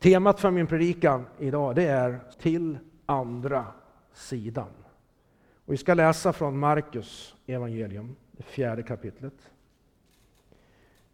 Temat 0.00 0.40
för 0.40 0.50
min 0.50 0.66
predikan 0.66 1.26
idag 1.38 1.74
det 1.74 1.84
är 1.84 2.20
till 2.38 2.78
andra 3.06 3.66
sidan. 4.12 4.68
Och 5.64 5.72
vi 5.72 5.76
ska 5.76 5.94
läsa 5.94 6.32
från 6.32 6.58
Markus 6.58 7.36
evangelium, 7.46 8.16
det 8.32 8.42
fjärde 8.42 8.82
kapitlet. 8.82 9.50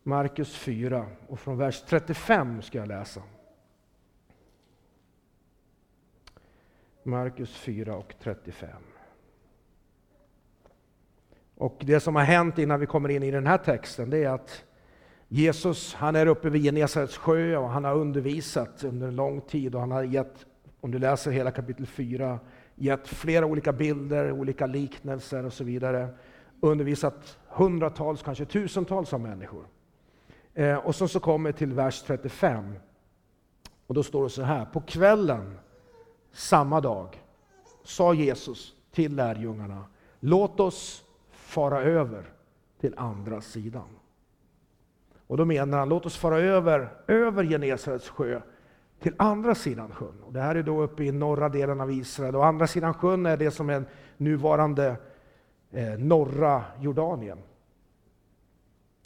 Markus 0.03 0.57
4 0.57 1.07
och 1.29 1.41
från 1.41 1.59
vers 1.59 1.83
35 1.83 2.63
ska 2.63 2.79
jag 2.79 2.89
läsa. 2.89 3.23
Markus 7.03 7.57
4 7.57 7.97
och 7.97 8.15
35. 8.21 8.71
Och 11.55 11.77
det 11.81 12.01
som 12.01 12.17
har 12.17 12.23
hänt 12.23 12.59
innan 12.59 12.81
vi 12.81 12.87
kommer 12.87 13.09
in 13.09 13.23
i 13.23 13.31
den 13.31 13.47
här 13.47 13.59
texten, 13.59 14.11
det 14.11 14.25
är 14.25 14.29
att 14.29 14.66
Jesus 15.29 15.95
han 15.95 16.17
är 16.17 16.27
uppe 16.27 16.51
vid 16.51 16.63
Genesarets 16.63 17.17
sjö 17.17 17.57
och 17.57 17.69
han 17.69 17.85
har 17.85 17.95
undervisat 17.95 18.85
under 18.85 19.09
en 19.09 19.17
lång 19.17 19.41
tid 19.41 19.75
och 19.75 19.81
han 19.81 19.91
har 19.91 20.03
gett, 20.03 20.47
om 20.81 20.91
du 20.91 20.99
läser 20.99 21.31
hela 21.31 21.51
kapitel 21.51 21.87
4, 21.87 22.39
gett 22.75 23.09
flera 23.09 23.47
olika 23.47 23.73
bilder, 23.73 24.33
olika 24.33 24.67
liknelser 24.67 25.47
och 25.47 25.53
så 25.53 25.65
vidare. 25.65 26.09
Undervisat 26.61 27.39
hundratals, 27.49 28.23
kanske 28.23 28.45
tusentals 28.45 29.13
av 29.13 29.21
människor. 29.21 29.67
Eh, 30.55 30.77
och 30.77 30.95
så, 30.95 31.09
så 31.09 31.21
kommer 31.21 31.53
till 31.53 31.73
vers 31.73 32.03
35. 32.03 32.75
Och 33.87 33.95
då 33.95 34.03
står 34.03 34.23
det 34.25 34.31
så 34.31 34.43
här, 34.43 34.65
på 34.65 34.81
kvällen 34.81 35.59
samma 36.33 36.81
dag 36.81 37.23
sa 37.85 38.15
Jesus 38.15 38.75
till 38.93 39.17
lärjungarna, 39.17 39.85
låt 40.21 40.61
oss 40.61 41.05
fara 41.31 41.83
över 41.83 42.25
till 42.81 42.95
andra 42.97 43.41
sidan. 43.41 43.96
Och 45.27 45.37
då 45.37 45.45
menar 45.45 45.79
han, 45.79 45.89
låt 45.89 46.07
oss 46.07 46.17
fara 46.17 46.39
över, 46.39 46.93
över 47.07 47.45
Genesarets 47.45 48.09
sjö 48.09 48.41
till 49.01 49.15
andra 49.19 49.55
sidan 49.55 49.91
sjön. 49.91 50.23
Och 50.23 50.33
det 50.33 50.41
här 50.41 50.55
är 50.55 50.63
då 50.63 50.83
uppe 50.83 51.05
i 51.05 51.13
norra 51.13 51.49
delen 51.49 51.81
av 51.81 51.91
Israel. 51.91 52.37
Och 52.37 52.47
andra 52.47 52.67
sidan 52.67 52.95
sjön 52.95 53.27
är 53.27 53.37
det 53.37 53.51
som 53.51 53.71
är 53.71 53.85
nuvarande 54.17 54.97
eh, 55.71 55.99
norra 55.99 56.65
Jordanien. 56.81 57.39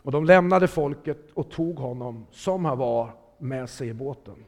Och 0.03 0.13
de 0.13 0.25
lämnade 0.25 0.69
folket 0.69 1.31
och 1.35 1.51
tog 1.51 1.79
honom 1.79 2.27
som 2.31 2.65
han 2.65 2.79
var 2.79 3.11
med 3.39 3.71
sig 3.71 3.89
i 3.89 3.95
båten. 3.95 4.45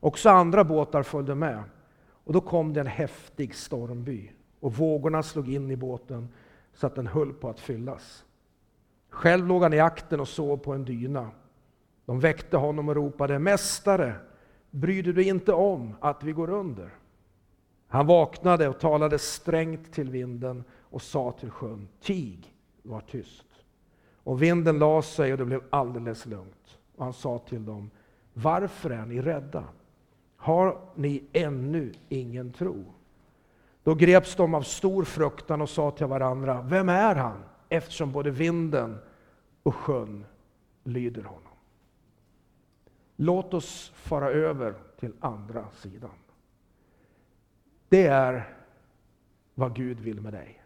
Också 0.00 0.30
andra 0.30 0.64
båtar 0.64 1.02
följde 1.02 1.34
med. 1.34 1.62
Och 2.24 2.32
då 2.32 2.40
kom 2.40 2.72
det 2.72 2.80
en 2.80 2.86
häftig 2.86 3.54
stormby 3.54 4.32
och 4.60 4.74
vågorna 4.74 5.22
slog 5.22 5.54
in 5.54 5.70
i 5.70 5.76
båten 5.76 6.28
så 6.74 6.86
att 6.86 6.94
den 6.94 7.06
höll 7.06 7.32
på 7.32 7.48
att 7.48 7.60
fyllas. 7.60 8.24
Själv 9.12 9.46
låg 9.46 9.62
han 9.62 9.72
i 9.72 9.80
akten 9.80 10.20
och 10.20 10.28
sov 10.28 10.56
på 10.56 10.72
en 10.72 10.84
dyna. 10.84 11.30
De 12.04 12.20
väckte 12.20 12.56
honom 12.56 12.88
och 12.88 12.94
ropade 12.94 13.38
Mästare, 13.38 14.14
bryr 14.70 15.02
du 15.02 15.12
dig 15.12 15.28
inte 15.28 15.52
om 15.52 15.94
att 16.00 16.22
vi 16.22 16.32
går 16.32 16.50
under? 16.50 16.90
Han 17.88 18.06
vaknade 18.06 18.68
och 18.68 18.80
talade 18.80 19.18
strängt 19.18 19.92
till 19.92 20.10
vinden 20.10 20.64
och 20.80 21.02
sa 21.02 21.32
till 21.32 21.50
sjön, 21.50 21.88
tig, 22.00 22.54
var 22.82 23.00
tyst. 23.00 23.46
Och 24.24 24.42
vinden 24.42 24.78
la 24.78 25.02
sig 25.02 25.32
och 25.32 25.38
det 25.38 25.44
blev 25.44 25.62
alldeles 25.70 26.26
lugnt. 26.26 26.78
Och 26.96 27.04
han 27.04 27.12
sa 27.12 27.38
till 27.38 27.64
dem, 27.64 27.90
varför 28.32 28.90
är 28.90 29.06
ni 29.06 29.20
rädda? 29.20 29.64
Har 30.36 30.80
ni 30.94 31.22
ännu 31.32 31.92
ingen 32.08 32.52
tro? 32.52 32.84
Då 33.82 33.94
greps 33.94 34.36
de 34.36 34.54
av 34.54 34.62
stor 34.62 35.04
fruktan 35.04 35.60
och 35.60 35.68
sa 35.68 35.90
till 35.90 36.06
varandra, 36.06 36.62
vem 36.62 36.88
är 36.88 37.14
han? 37.14 37.42
Eftersom 37.72 38.12
både 38.12 38.30
vinden 38.30 38.98
och 39.62 39.74
sjön 39.74 40.24
lyder 40.84 41.22
honom. 41.22 41.52
Låt 43.16 43.54
oss 43.54 43.92
fara 43.94 44.30
över 44.30 44.74
till 45.00 45.12
andra 45.20 45.66
sidan. 45.70 46.10
Det 47.88 48.06
är 48.06 48.56
vad 49.54 49.76
Gud 49.76 50.00
vill 50.00 50.20
med 50.20 50.32
dig. 50.32 50.62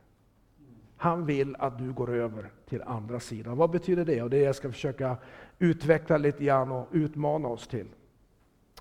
Han 0.96 1.26
vill 1.26 1.56
att 1.56 1.78
du 1.78 1.92
går 1.92 2.14
över 2.14 2.50
till 2.68 2.82
andra 2.82 3.20
sidan. 3.20 3.56
Vad 3.56 3.70
betyder 3.70 4.04
det? 4.04 4.22
Och 4.22 4.30
det 4.30 4.38
jag 4.38 4.56
ska 4.56 4.72
försöka 4.72 5.16
utveckla 5.58 6.16
lite 6.16 6.44
grann 6.44 6.72
och 6.72 6.88
utmana 6.92 7.48
oss 7.48 7.68
till. 7.68 7.86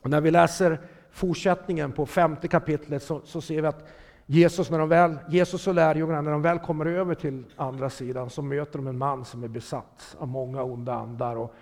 Och 0.01 0.09
när 0.09 0.21
vi 0.21 0.31
läser 0.31 0.79
fortsättningen 1.11 1.91
på 1.91 2.05
femte 2.05 2.47
kapitlet 2.47 3.03
så, 3.03 3.21
så 3.25 3.41
ser 3.41 3.61
vi 3.61 3.67
att 3.67 3.87
Jesus, 4.27 4.71
när 4.71 4.79
de 4.79 4.89
väl, 4.89 5.17
Jesus 5.29 5.67
och 5.67 5.73
lärjungarna, 5.73 6.21
när 6.21 6.31
de 6.31 6.41
väl 6.41 6.59
kommer 6.59 6.85
över 6.85 7.15
till 7.15 7.43
andra 7.55 7.89
sidan 7.89 8.29
så 8.29 8.41
möter 8.41 8.79
de 8.79 8.87
en 8.87 8.97
man 8.97 9.25
som 9.25 9.43
är 9.43 9.47
besatt 9.47 10.15
av 10.19 10.27
många 10.27 10.63
onda 10.63 10.93
andar. 10.93 11.35
Och, 11.35 11.55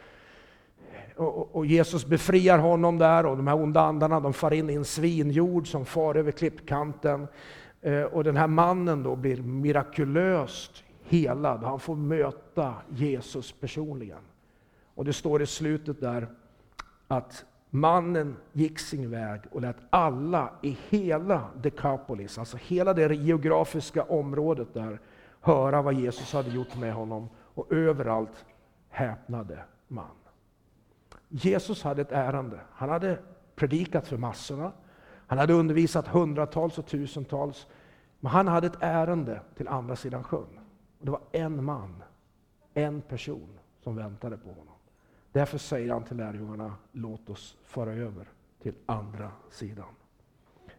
och, 1.16 1.56
och 1.56 1.66
Jesus 1.66 2.06
befriar 2.06 2.58
honom 2.58 2.98
där 2.98 3.26
och 3.26 3.38
de 3.38 3.48
här 3.48 3.56
onda 3.56 3.82
andarna 3.82 4.20
de 4.20 4.34
far 4.34 4.54
in 4.54 4.70
i 4.70 4.74
en 4.74 4.86
svinjord 4.86 5.68
som 5.68 5.86
far 5.86 6.16
över 6.16 6.32
klippkanten. 6.32 7.28
Eh, 7.82 8.02
och 8.02 8.24
den 8.24 8.38
här 8.38 8.48
mannen 8.48 9.04
då 9.04 9.16
blir 9.16 9.38
mirakulöst 9.42 10.84
helad. 11.04 11.64
Han 11.64 11.80
får 11.80 11.96
möta 11.96 12.74
Jesus 12.90 13.52
personligen. 13.52 14.22
Och 14.96 15.06
det 15.06 15.14
står 15.14 15.42
i 15.42 15.46
slutet 15.46 16.02
där 16.02 16.28
att 17.08 17.46
Mannen 17.76 18.36
gick 18.52 18.80
sin 18.80 19.12
väg 19.12 19.42
och 19.52 19.62
lät 19.62 19.76
alla 19.90 20.54
i 20.62 20.78
hela 20.90 21.50
Dekapolis, 21.62 22.38
alltså 22.38 22.58
hela 22.58 22.94
det 22.94 23.16
geografiska 23.16 24.04
området 24.04 24.74
där, 24.74 25.00
höra 25.42 25.82
vad 25.82 25.94
Jesus 25.94 26.34
hade 26.34 26.50
gjort 26.50 26.78
med 26.78 26.94
honom. 26.94 27.30
Och 27.36 27.72
överallt 27.72 28.46
häpnade 28.90 29.64
man. 29.88 30.16
Jesus 31.30 31.84
hade 31.84 32.02
ett 32.02 32.12
ärende. 32.12 32.60
Han 32.72 32.90
hade 32.90 33.20
predikat 33.56 34.08
för 34.08 34.18
massorna. 34.18 34.72
Han 35.28 35.38
hade 35.38 35.54
undervisat 35.54 36.08
hundratals 36.08 36.78
och 36.78 36.86
tusentals. 36.86 37.68
Men 38.20 38.32
han 38.32 38.48
hade 38.48 38.68
ett 38.68 38.78
ärende 38.80 39.42
till 39.56 39.68
andra 39.68 39.96
sidan 39.96 40.24
sjön. 40.24 40.60
Och 41.00 41.06
det 41.06 41.12
var 41.12 41.22
en 41.32 41.64
man, 41.64 42.04
en 42.74 43.02
person 43.02 43.60
som 43.84 43.96
väntade 43.96 44.38
på 44.38 44.50
honom. 44.50 44.73
Därför 45.34 45.58
säger 45.58 45.94
han 45.94 46.04
till 46.04 46.18
lärjungarna, 46.18 46.76
låt 46.92 47.30
oss 47.30 47.58
föra 47.64 47.94
över 47.94 48.28
till 48.62 48.74
andra 48.86 49.32
sidan. 49.50 49.86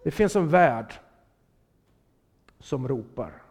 Det 0.05 0.11
finns 0.11 0.37
en 0.37 0.49
värld 0.49 0.95
som 2.59 2.89
ropar, 2.89 3.43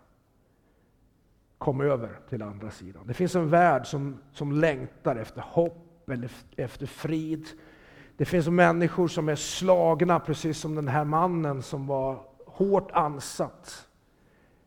kom 1.57 1.81
över 1.81 2.19
till 2.29 2.41
andra 2.41 2.71
sidan. 2.71 3.07
Det 3.07 3.13
finns 3.13 3.35
en 3.35 3.49
värld 3.49 3.87
som, 3.87 4.17
som 4.31 4.51
längtar 4.51 5.15
efter 5.15 5.41
hopp 5.41 6.09
eller 6.09 6.31
efter 6.55 6.85
frid. 6.85 7.47
Det 8.17 8.25
finns 8.25 8.47
människor 8.47 9.07
som 9.07 9.29
är 9.29 9.35
slagna, 9.35 10.19
precis 10.19 10.59
som 10.59 10.75
den 10.75 10.87
här 10.87 11.03
mannen 11.03 11.61
som 11.61 11.87
var 11.87 12.25
hårt 12.45 12.91
ansatt. 12.91 13.87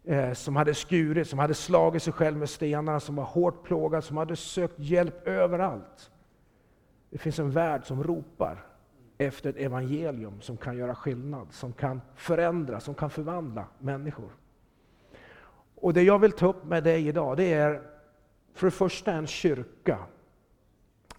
Eh, 0.05 0.33
som 0.33 0.57
hade 0.57 0.75
skurit, 0.75 1.29
som 1.29 1.39
hade 1.39 1.55
slagit 1.55 2.03
sig 2.03 2.13
själv 2.13 2.37
med 2.37 2.51
stenar, 2.51 2.99
som 2.99 3.17
var 3.17 3.25
hårt 3.25 3.65
plågad, 3.65 4.05
som 4.05 4.17
hade 4.17 4.37
sökt 4.37 4.79
hjälp 4.79 5.27
överallt. 5.27 6.11
Det 7.11 7.19
finns 7.19 7.39
en 7.39 7.51
värld 7.51 7.85
som 7.85 8.05
ropar 8.05 8.67
efter 9.19 9.51
ett 9.51 9.57
evangelium 9.57 10.41
som 10.41 10.57
kan 10.57 10.77
göra 10.77 10.95
skillnad, 10.95 11.47
som 11.51 11.73
kan 11.73 12.01
förändra, 12.15 12.81
som 12.81 12.95
kan 12.95 13.11
förvandla 13.11 13.67
människor. 13.79 14.31
Och 15.75 15.93
Det 15.93 16.03
jag 16.03 16.19
vill 16.19 16.33
ta 16.33 16.47
upp 16.47 16.65
med 16.65 16.85
dig 16.85 17.09
idag, 17.09 17.37
det 17.37 17.53
är 17.53 17.83
för 18.55 18.67
det 18.67 18.71
första 18.71 19.13
en 19.13 19.27
kyrka 19.27 19.99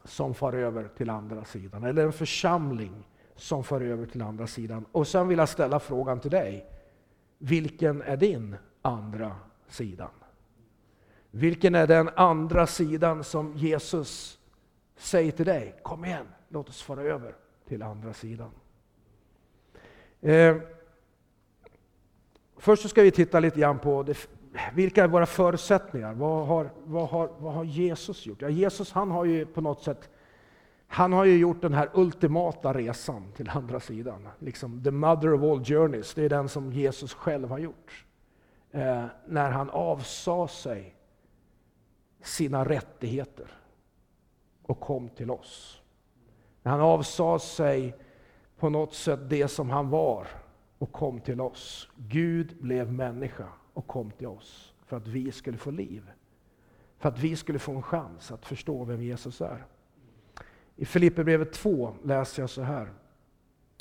som 0.03 0.33
far 0.33 0.53
över 0.53 0.87
till 0.87 1.09
andra 1.09 1.45
sidan, 1.45 1.83
eller 1.83 2.05
en 2.05 2.13
församling 2.13 3.07
som 3.35 3.63
far 3.63 3.81
över 3.81 4.05
till 4.05 4.21
andra 4.21 4.47
sidan. 4.47 4.85
Och 4.91 5.07
sen 5.07 5.27
vill 5.27 5.37
jag 5.37 5.49
ställa 5.49 5.79
frågan 5.79 6.19
till 6.19 6.31
dig. 6.31 6.65
Vilken 7.37 8.01
är 8.01 8.17
din 8.17 8.55
andra 8.81 9.35
sidan? 9.67 10.09
Vilken 11.31 11.75
är 11.75 11.87
den 11.87 12.09
andra 12.15 12.67
sidan 12.67 13.23
som 13.23 13.53
Jesus 13.53 14.39
säger 14.97 15.31
till 15.31 15.45
dig, 15.45 15.75
kom 15.83 16.05
igen, 16.05 16.27
låt 16.49 16.69
oss 16.69 16.81
fara 16.81 17.01
över 17.01 17.35
till 17.67 17.83
andra 17.83 18.13
sidan. 18.13 18.51
Eh, 20.21 20.55
först 22.57 22.81
så 22.81 22.89
ska 22.89 23.01
vi 23.01 23.11
titta 23.11 23.39
lite 23.39 23.59
grann 23.59 23.79
på 23.79 24.03
det, 24.03 24.17
vilka 24.73 25.03
är 25.03 25.07
våra 25.07 25.25
förutsättningar? 25.25 26.13
Vad 26.13 26.47
har, 26.47 26.69
vad, 26.85 27.09
har, 27.09 27.31
vad 27.39 27.53
har 27.53 27.63
Jesus 27.63 28.25
gjort? 28.25 28.41
Ja, 28.41 28.49
Jesus 28.49 28.91
han 28.91 29.11
har 29.11 29.25
ju 29.25 29.45
på 29.45 29.61
något 29.61 29.83
sätt 29.83 30.09
han 30.87 31.13
har 31.13 31.25
ju 31.25 31.37
gjort 31.37 31.61
den 31.61 31.73
här 31.73 31.89
ultimata 31.93 32.73
resan 32.73 33.31
till 33.35 33.49
andra 33.49 33.79
sidan. 33.79 34.27
Liksom 34.39 34.83
the 34.83 34.91
mother 34.91 35.33
of 35.33 35.43
all 35.43 35.65
journeys, 35.65 36.13
det 36.13 36.23
är 36.23 36.29
den 36.29 36.49
som 36.49 36.71
Jesus 36.71 37.13
själv 37.13 37.49
har 37.49 37.57
gjort. 37.57 38.05
Eh, 38.71 39.05
när 39.27 39.51
han 39.51 39.69
avsade 39.69 40.47
sig 40.47 40.95
sina 42.21 42.65
rättigheter 42.65 43.47
och 44.67 44.79
kom 44.79 45.09
till 45.09 45.31
oss. 45.31 45.81
När 46.63 46.71
han 46.71 46.81
avsade 46.81 47.39
sig 47.39 47.95
på 48.57 48.69
något 48.69 48.93
sätt 48.93 49.19
det 49.29 49.47
som 49.47 49.69
han 49.69 49.89
var 49.89 50.27
och 50.77 50.91
kom 50.91 51.19
till 51.19 51.41
oss. 51.41 51.89
Gud 51.95 52.57
blev 52.61 52.93
människa 52.93 53.47
och 53.73 53.87
kom 53.87 54.11
till 54.11 54.27
oss 54.27 54.73
för 54.85 54.97
att 54.97 55.07
vi 55.07 55.31
skulle 55.31 55.57
få 55.57 55.71
liv. 55.71 56.11
För 56.97 57.09
att 57.09 57.19
vi 57.19 57.35
skulle 57.35 57.59
få 57.59 57.71
en 57.71 57.81
chans 57.81 58.31
att 58.31 58.45
förstå 58.45 58.83
vem 58.83 59.01
Jesus 59.01 59.41
är. 59.41 59.65
I 60.75 60.85
Filipperbrevet 60.85 61.53
2 61.53 61.95
läser 62.03 62.43
jag 62.43 62.49
så 62.49 62.61
här. 62.61 62.93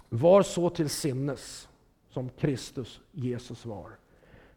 var 0.09 0.43
så 0.43 0.71
till 0.71 0.91
sinnes 0.91 1.69
som 2.09 2.29
Kristus 2.29 3.01
Jesus 3.13 3.67
var. 3.67 3.91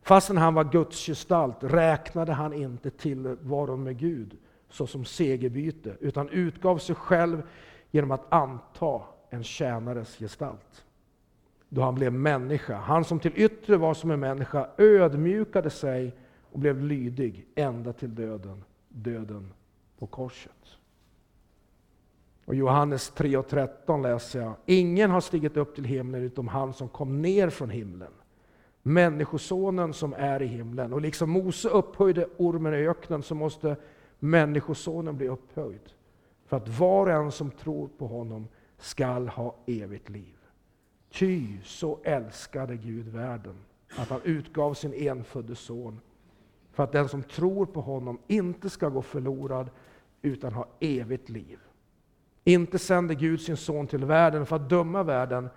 Fastän 0.01 0.37
han 0.37 0.53
var 0.53 0.63
Guds 0.63 1.05
gestalt 1.05 1.57
räknade 1.63 2.33
han 2.33 2.53
inte 2.53 2.89
till 2.89 3.37
varon 3.41 3.83
med 3.83 3.97
Gud 3.97 4.37
såsom 4.69 5.05
segerbyte, 5.05 5.95
utan 5.99 6.29
utgav 6.29 6.77
sig 6.77 6.95
själv 6.95 7.41
genom 7.91 8.11
att 8.11 8.33
anta 8.33 9.01
en 9.29 9.43
tjänares 9.43 10.17
gestalt. 10.17 10.85
Då 11.69 11.81
han 11.81 11.95
blev 11.95 12.13
människa, 12.13 12.77
han 12.77 13.05
som 13.05 13.19
till 13.19 13.31
yttre 13.35 13.77
var 13.77 13.93
som 13.93 14.11
en 14.11 14.19
människa, 14.19 14.69
ödmjukade 14.77 15.69
sig 15.69 16.15
och 16.51 16.59
blev 16.59 16.81
lydig 16.81 17.47
ända 17.55 17.93
till 17.93 18.15
döden, 18.15 18.63
döden 18.87 19.53
på 19.99 20.07
korset. 20.07 20.51
Och 22.45 22.55
Johannes 22.55 23.13
3.13 23.15 24.03
läser 24.03 24.41
jag. 24.41 24.53
Ingen 24.65 25.11
har 25.11 25.21
stigit 25.21 25.57
upp 25.57 25.75
till 25.75 25.85
himlen 25.85 26.21
utom 26.21 26.47
han 26.47 26.73
som 26.73 26.89
kom 26.89 27.21
ner 27.21 27.49
från 27.49 27.69
himlen. 27.69 28.11
Människosonen 28.81 29.93
som 29.93 30.13
är 30.13 30.41
i 30.41 30.45
himlen. 30.45 30.93
Och 30.93 31.01
liksom 31.01 31.29
Mose 31.29 31.69
upphöjde 31.69 32.27
ormen 32.37 32.73
i 32.73 32.87
öknen 32.87 33.23
så 33.23 33.35
måste 33.35 33.75
Människosonen 34.19 35.17
blir 35.17 35.29
upphöjd. 35.29 35.93
För 36.45 36.57
att 36.57 36.79
var 36.79 37.07
och 37.07 37.13
en 37.13 37.31
som 37.31 37.51
tror 37.51 37.87
på 37.87 38.07
honom 38.07 38.47
skall 38.77 39.27
ha 39.27 39.55
evigt 39.65 40.09
liv. 40.09 40.35
Ty 41.11 41.61
så 41.63 41.99
älskade 42.03 42.75
Gud 42.75 43.07
världen 43.07 43.55
att 43.97 44.09
han 44.09 44.21
utgav 44.23 44.73
sin 44.73 44.93
enfödde 44.93 45.55
son 45.55 45.99
för 46.71 46.83
att 46.83 46.91
den 46.91 47.09
som 47.09 47.23
tror 47.23 47.65
på 47.65 47.81
honom 47.81 48.19
inte 48.27 48.69
ska 48.69 48.89
gå 48.89 49.01
förlorad 49.01 49.69
utan 50.21 50.53
ha 50.53 50.67
evigt 50.79 51.29
liv. 51.29 51.59
Inte 52.43 52.79
sände 52.79 53.15
Gud 53.15 53.41
sin 53.41 53.57
son 53.57 53.87
till 53.87 54.05
världen 54.05 54.45
för 54.45 54.55
att 54.55 54.69
döma 54.69 55.03
världen, 55.03 55.49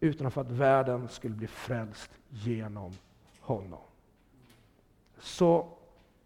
utan 0.00 0.30
för 0.30 0.40
att 0.40 0.50
världen 0.50 1.08
skulle 1.08 1.34
bli 1.34 1.46
frälst 1.46 2.10
genom 2.28 2.92
honom. 3.40 3.80
Så 5.18 5.68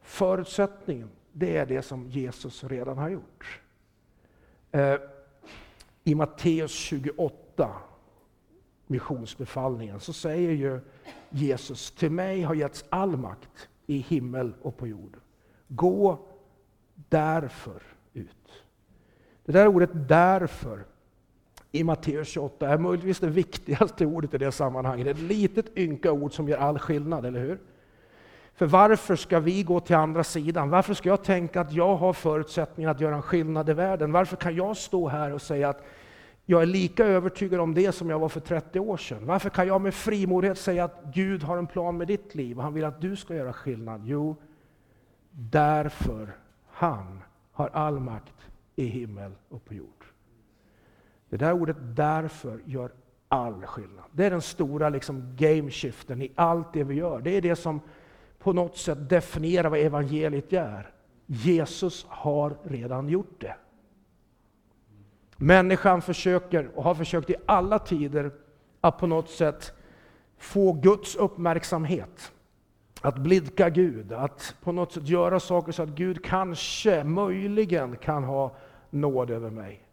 förutsättningen, 0.01 1.11
det 1.33 1.57
är 1.57 1.67
det 1.67 1.83
som 1.83 2.09
Jesus 2.09 2.65
redan 2.65 2.99
har 2.99 3.09
gjort. 3.09 3.61
Eh, 4.71 4.97
I 6.05 6.15
Matteus 6.15 6.73
28, 6.73 7.75
missionsbefallningen, 8.87 10.01
så 10.01 10.13
säger 10.13 10.53
ju 10.53 10.81
Jesus, 11.31 11.91
till 11.91 12.11
mig 12.11 12.43
har 12.43 12.55
getts 12.55 12.85
all 12.89 13.17
makt 13.17 13.69
i 13.87 13.99
himmel 13.99 14.53
och 14.63 14.77
på 14.77 14.87
jord. 14.87 15.17
Gå 15.69 16.19
därför 16.95 17.83
ut. 18.13 18.63
Det 19.45 19.53
där 19.53 19.67
ordet 19.67 19.91
därför 20.09 20.85
i 21.73 21.85
Matteus 21.85 22.29
28 22.29 22.69
är 22.69 22.79
möjligtvis 22.79 23.21
det 23.21 23.31
viktigaste 23.31 24.07
ordet 24.07 24.35
i 24.35 24.39
det 24.39 24.53
sammanhanget. 24.53 25.05
Det 25.05 25.11
är 25.11 25.15
ett 25.15 25.21
litet 25.21 25.79
ynka 25.79 26.13
ord 26.13 26.35
som 26.35 26.49
gör 26.49 26.59
all 26.59 26.79
skillnad, 26.79 27.27
eller 27.27 27.41
hur? 27.41 27.59
För 28.63 28.67
varför 28.67 29.17
ska 29.17 29.41
vi 29.41 29.63
gå 29.63 29.81
till 29.81 29.97
andra 29.97 30.25
sidan? 30.25 30.71
Varför 30.71 30.95
ska 30.95 31.09
jag 31.09 31.25
tänka 31.25 31.61
att 31.61 31.73
jag 31.73 31.97
har 31.97 32.13
förutsättningar 32.13 32.91
att 32.91 33.01
göra 33.01 33.15
en 33.15 33.23
skillnad 33.23 33.71
i 33.71 33.73
världen? 33.73 34.13
Varför 34.13 34.37
kan 34.37 34.57
jag 34.57 34.77
stå 34.77 35.09
här 35.09 35.33
och 35.33 35.43
säga 35.43 35.69
att 35.69 35.85
jag 36.45 36.63
är 36.63 36.67
lika 36.67 37.05
övertygad 37.05 37.61
om 37.61 37.75
det 37.75 37.93
som 37.93 38.11
jag 38.11 38.19
var 38.19 38.29
för 38.29 38.41
30 38.41 38.81
år 38.81 38.97
sedan? 38.97 39.27
Varför 39.27 39.51
kan 39.51 39.67
jag 39.67 39.81
med 39.81 39.95
frimodighet 39.95 40.59
säga 40.59 40.85
att 40.85 41.03
Gud 41.15 41.43
har 41.43 41.59
en 41.59 41.67
plan 41.67 41.97
med 41.97 42.07
ditt 42.07 42.35
liv 42.35 42.57
och 42.57 42.63
han 42.63 42.75
vill 42.75 42.85
att 42.85 43.01
du 43.01 43.17
ska 43.17 43.35
göra 43.35 43.53
skillnad? 43.53 44.03
Jo, 44.05 44.37
därför 45.31 46.37
han 46.67 47.23
har 47.53 47.69
all 47.73 48.01
makt 48.01 48.49
i 48.77 48.85
himmel 48.85 49.33
och 49.49 49.65
på 49.65 49.75
jord. 49.75 50.05
Det 51.29 51.37
där 51.37 51.53
ordet 51.53 51.77
därför 51.81 52.61
gör 52.65 52.91
all 53.29 53.67
skillnad. 53.67 54.05
Det 54.13 54.25
är 54.25 54.31
den 54.31 54.43
stora 54.43 54.89
liksom, 54.89 55.37
game 55.37 55.71
shiften 55.71 56.23
i 56.23 56.33
allt 56.35 56.73
det 56.73 56.85
vi 56.85 56.95
gör. 56.95 57.21
Det 57.21 57.31
är 57.31 57.41
det 57.41 57.57
som 57.57 57.81
på 58.43 58.53
något 58.53 58.77
sätt 58.77 59.09
definiera 59.09 59.69
vad 59.69 59.81
evangeliet 59.81 60.53
är. 60.53 60.91
Jesus 61.27 62.07
har 62.09 62.57
redan 62.63 63.09
gjort 63.09 63.41
det. 63.41 63.55
Människan 65.37 66.03
försöker, 66.03 66.71
och 66.75 66.85
har 66.85 66.95
försökt 66.95 67.31
i 67.31 67.35
alla 67.47 67.79
tider, 67.79 68.33
att 68.81 68.99
på 68.99 69.07
något 69.07 69.31
sätt 69.31 69.73
få 70.39 70.73
Guds 70.73 71.17
uppmärksamhet. 71.17 72.33
Att 73.01 73.19
blidka 73.19 73.71
Gud, 73.71 74.13
att 74.13 74.55
på 74.63 74.73
något 74.73 74.93
sätt 74.93 75.09
göra 75.09 75.41
saker 75.41 75.73
så 75.73 75.83
att 75.83 75.89
Gud 75.89 76.25
kanske, 76.25 77.05
möjligen 77.05 77.97
kan 77.97 78.25
ha 78.25 78.57
nåd 78.91 79.31
över 79.31 79.51
mig. 79.51 79.87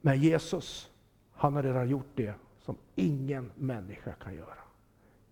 Men 0.00 0.20
Jesus, 0.20 0.90
han 1.32 1.54
har 1.56 1.62
redan 1.62 1.88
gjort 1.88 2.10
det 2.14 2.34
som 2.60 2.76
ingen 2.94 3.50
människa 3.54 4.12
kan 4.12 4.34
göra. 4.34 4.61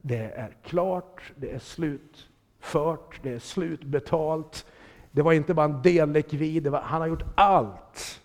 Det 0.03 0.31
är 0.31 0.57
klart, 0.63 1.33
det 1.37 1.51
är 1.51 1.59
slutfört, 1.59 3.21
det 3.23 3.31
är 3.31 3.39
slutbetalt. 3.39 4.67
Det 5.11 5.23
var 5.23 5.33
inte 5.33 5.55
bara 5.55 5.65
en 5.65 5.83
dellikvid, 5.83 6.63
det 6.63 6.71
var, 6.71 6.81
han 6.81 7.01
har 7.01 7.09
gjort 7.09 7.25
allt 7.35 8.23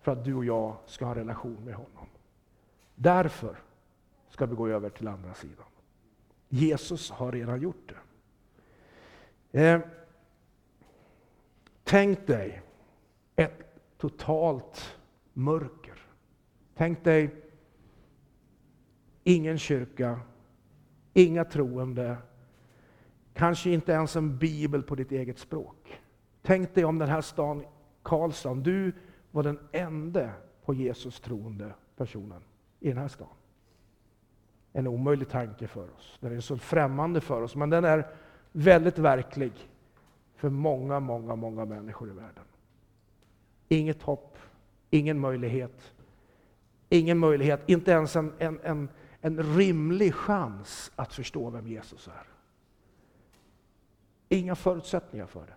för 0.00 0.12
att 0.12 0.24
du 0.24 0.34
och 0.34 0.44
jag 0.44 0.76
ska 0.86 1.04
ha 1.04 1.12
en 1.12 1.18
relation 1.18 1.64
med 1.64 1.74
honom. 1.74 2.06
Därför 2.94 3.56
ska 4.28 4.46
vi 4.46 4.54
gå 4.54 4.68
över 4.68 4.90
till 4.90 5.08
andra 5.08 5.34
sidan. 5.34 5.66
Jesus 6.48 7.10
har 7.10 7.32
redan 7.32 7.60
gjort 7.60 7.92
det. 7.92 7.94
Eh, 9.60 9.80
tänk 11.84 12.26
dig 12.26 12.62
ett 13.36 13.62
totalt 13.98 14.98
mörker. 15.32 16.06
Tänk 16.74 17.04
dig 17.04 17.30
ingen 19.24 19.58
kyrka, 19.58 20.20
inga 21.12 21.44
troende, 21.44 22.16
kanske 23.34 23.70
inte 23.70 23.92
ens 23.92 24.16
en 24.16 24.38
bibel 24.38 24.82
på 24.82 24.94
ditt 24.94 25.12
eget 25.12 25.38
språk. 25.38 26.00
Tänk 26.42 26.74
dig 26.74 26.84
om 26.84 26.98
den 26.98 27.08
här 27.08 27.20
stan 27.20 27.64
Karlstad, 28.02 28.54
du 28.54 28.92
var 29.30 29.42
den 29.42 29.58
enda 29.72 30.30
på 30.64 30.74
Jesus 30.74 31.20
troende 31.20 31.74
personen 31.96 32.42
i 32.80 32.88
den 32.88 32.98
här 32.98 33.08
stan. 33.08 33.28
En 34.72 34.86
omöjlig 34.86 35.28
tanke 35.28 35.66
för 35.66 35.84
oss. 35.96 36.18
Den 36.20 36.36
är 36.36 36.40
så 36.40 36.58
främmande 36.58 37.20
för 37.20 37.42
oss, 37.42 37.56
men 37.56 37.70
den 37.70 37.84
är 37.84 38.06
väldigt 38.52 38.98
verklig 38.98 39.52
för 40.36 40.48
många, 40.48 41.00
många, 41.00 41.36
många 41.36 41.64
människor 41.64 42.10
i 42.10 42.12
världen. 42.12 42.44
Inget 43.68 44.02
hopp, 44.02 44.38
ingen 44.90 45.18
möjlighet. 45.18 45.92
Ingen 46.88 47.18
möjlighet, 47.18 47.60
inte 47.66 47.90
ens 47.90 48.16
en, 48.16 48.32
en, 48.38 48.60
en, 48.62 48.88
en 49.24 49.42
rimlig 49.56 50.14
chans 50.14 50.92
att 50.96 51.12
förstå 51.12 51.50
vem 51.50 51.66
Jesus 51.66 52.08
är. 52.08 52.26
Inga 54.28 54.54
förutsättningar 54.54 55.26
för 55.26 55.46
det. 55.46 55.54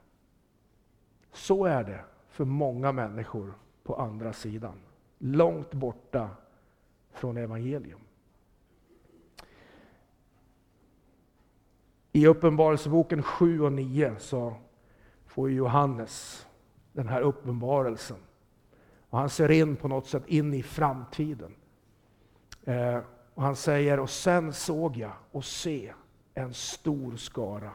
Så 1.32 1.66
är 1.66 1.84
det 1.84 2.06
för 2.30 2.46
många 2.46 2.92
människor 2.92 3.54
på 3.84 3.96
andra 3.96 4.34
sidan. 4.34 4.80
Långt 5.18 5.74
borta 5.74 6.30
från 7.12 7.38
evangelium. 7.38 8.00
I 12.12 12.28
Uppenbarelseboken 12.28 13.24
7 13.24 13.62
och 13.62 13.74
9 13.74 14.16
så 14.20 14.56
får 15.26 15.52
Johannes 15.52 16.48
den 16.92 17.08
här 17.08 17.22
uppenbarelsen. 17.22 18.18
Och 19.10 19.18
han 19.18 19.30
ser 19.30 19.52
in 19.52 19.76
på 19.76 19.88
något 19.88 20.08
sätt 20.08 20.28
in 20.28 20.54
i 20.54 20.64
framtiden. 20.64 21.56
Eh, 22.64 23.00
och 23.36 23.44
han 23.44 23.56
säger, 23.56 24.00
och 24.00 24.10
sen 24.10 24.54
såg 24.54 24.98
jag 24.98 25.14
och 25.32 25.46
se 25.46 25.94
en 26.34 26.54
stor 26.54 27.16
skara 27.16 27.72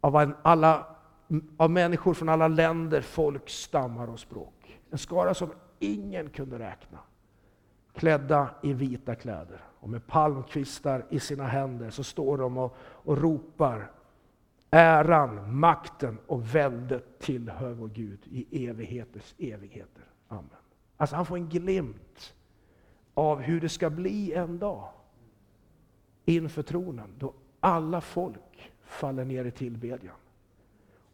av, 0.00 0.32
alla, 0.42 0.86
av 1.56 1.70
människor 1.70 2.14
från 2.14 2.28
alla 2.28 2.48
länder, 2.48 3.00
folk, 3.00 3.48
stammar 3.50 4.10
och 4.10 4.20
språk. 4.20 4.80
En 4.90 4.98
skara 4.98 5.34
som 5.34 5.50
ingen 5.78 6.30
kunde 6.30 6.58
räkna. 6.58 6.98
Klädda 7.94 8.48
i 8.62 8.72
vita 8.72 9.14
kläder 9.14 9.60
och 9.80 9.88
med 9.88 10.06
palmkvistar 10.06 11.04
i 11.10 11.20
sina 11.20 11.46
händer 11.46 11.90
så 11.90 12.04
står 12.04 12.38
de 12.38 12.58
och, 12.58 12.76
och 12.78 13.18
ropar 13.18 13.90
Äran, 14.70 15.58
makten 15.58 16.18
och 16.26 16.54
väldet 16.54 17.18
tillhör 17.18 17.72
vår 17.72 17.88
Gud 17.88 18.20
i 18.24 18.66
evigheters 18.68 19.34
evigheter. 19.38 20.04
Amen. 20.28 20.50
Alltså 20.96 21.16
han 21.16 21.26
får 21.26 21.36
en 21.36 21.48
glimt 21.48 22.34
av 23.16 23.40
hur 23.40 23.60
det 23.60 23.68
ska 23.68 23.90
bli 23.90 24.32
en 24.32 24.58
dag 24.58 24.88
inför 26.24 26.62
tronen 26.62 27.14
då 27.18 27.32
alla 27.60 28.00
folk 28.00 28.72
faller 28.84 29.24
ner 29.24 29.44
i 29.44 29.50
tillbedjan. 29.50 30.14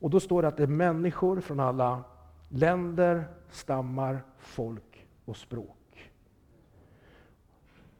Och 0.00 0.10
då 0.10 0.20
står 0.20 0.42
det 0.42 0.48
att 0.48 0.56
det 0.56 0.62
är 0.62 0.66
människor 0.66 1.40
från 1.40 1.60
alla 1.60 2.04
länder, 2.48 3.24
stammar, 3.50 4.22
folk 4.38 5.06
och 5.24 5.36
språk. 5.36 6.12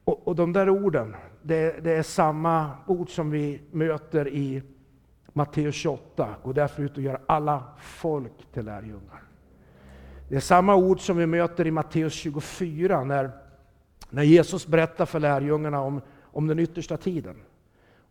Och, 0.04 0.28
och 0.28 0.36
de 0.36 0.52
där 0.52 0.70
orden, 0.70 1.16
det, 1.42 1.84
det, 1.84 1.92
är 1.92 2.02
samma 2.02 2.70
ord 2.86 3.10
som 3.10 3.30
vi 3.30 3.62
möter 3.70 4.28
i 4.28 4.62
Matteus 5.32 5.74
28. 5.74 6.34
Gå 6.42 6.52
därför 6.52 6.82
ut 6.82 6.96
och 6.96 7.02
gör 7.02 7.20
alla 7.26 7.62
folk 7.78 8.52
till 8.52 8.64
lärjungar. 8.64 9.22
Det 10.28 10.36
är 10.36 10.40
samma 10.40 10.74
ord 10.74 11.00
som 11.00 11.16
vi 11.16 11.26
möter 11.26 11.66
i 11.66 11.70
Matteus 11.70 12.12
24 12.12 13.04
när 13.04 13.41
när 14.14 14.22
Jesus 14.22 14.66
berättar 14.66 15.06
för 15.06 15.20
lärjungarna 15.20 15.80
om, 15.80 16.00
om 16.22 16.46
den 16.46 16.58
yttersta 16.58 16.96
tiden, 16.96 17.36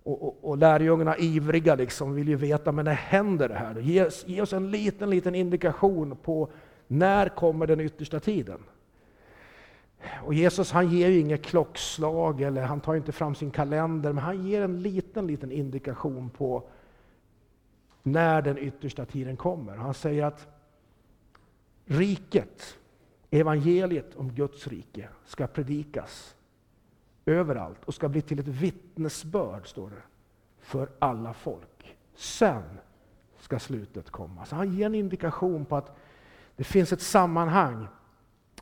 och, 0.04 0.24
och, 0.24 0.38
och 0.42 0.58
lärjungarna 0.58 1.18
ivriga 1.18 1.76
liksom 1.76 2.14
vill 2.14 2.28
ju 2.28 2.36
veta, 2.36 2.72
men 2.72 2.86
när 2.86 2.94
händer 2.94 3.50
det 3.50 3.56
här? 3.56 3.80
Ge, 3.80 4.10
ge 4.26 4.42
oss 4.42 4.54
en 4.54 4.72
liten, 4.72 5.10
liten 5.10 5.36
indikation 5.36 6.18
på 6.24 6.50
när 6.88 7.30
kommer 7.30 7.68
den 7.68 7.80
yttersta 7.80 8.20
tiden? 8.20 8.60
Och 10.24 10.34
Jesus 10.34 10.72
han 10.72 10.90
ger 10.90 11.10
ju 11.10 11.20
inget 11.20 11.44
klockslag, 11.44 12.42
eller 12.42 12.62
han 12.62 12.82
tar 12.82 12.96
inte 12.96 13.12
fram 13.12 13.36
sin 13.36 13.52
kalender, 13.52 14.14
men 14.14 14.24
han 14.24 14.48
ger 14.48 14.62
en 14.62 14.82
liten, 14.82 15.28
liten 15.28 15.52
indikation 15.52 16.30
på 16.30 16.64
när 18.04 18.42
den 18.42 18.58
yttersta 18.58 19.06
tiden 19.06 19.38
kommer. 19.38 19.76
Han 19.76 19.94
säger 19.94 20.26
att 20.26 20.48
riket, 21.86 22.78
evangeliet 23.32 24.16
om 24.16 24.34
Guds 24.34 24.68
rike, 24.68 25.10
ska 25.26 25.48
predikas 25.48 26.36
överallt 27.26 27.86
och 27.86 27.94
ska 27.94 28.10
bli 28.10 28.22
till 28.22 28.40
ett 28.40 28.48
vittnesbörd, 28.48 29.68
står 29.68 29.90
det, 29.90 30.02
för 30.60 30.90
alla 31.00 31.34
folk. 31.34 31.98
Sen 32.16 32.64
ska 33.40 33.60
slutet 33.60 34.10
komma. 34.10 34.46
Så 34.46 34.56
han 34.56 34.74
ger 34.74 34.86
en 34.86 34.96
indikation 34.96 35.66
på 35.66 35.76
att 35.76 35.98
det 36.56 36.64
finns 36.64 36.94
ett 36.94 37.02
sammanhang 37.02 37.88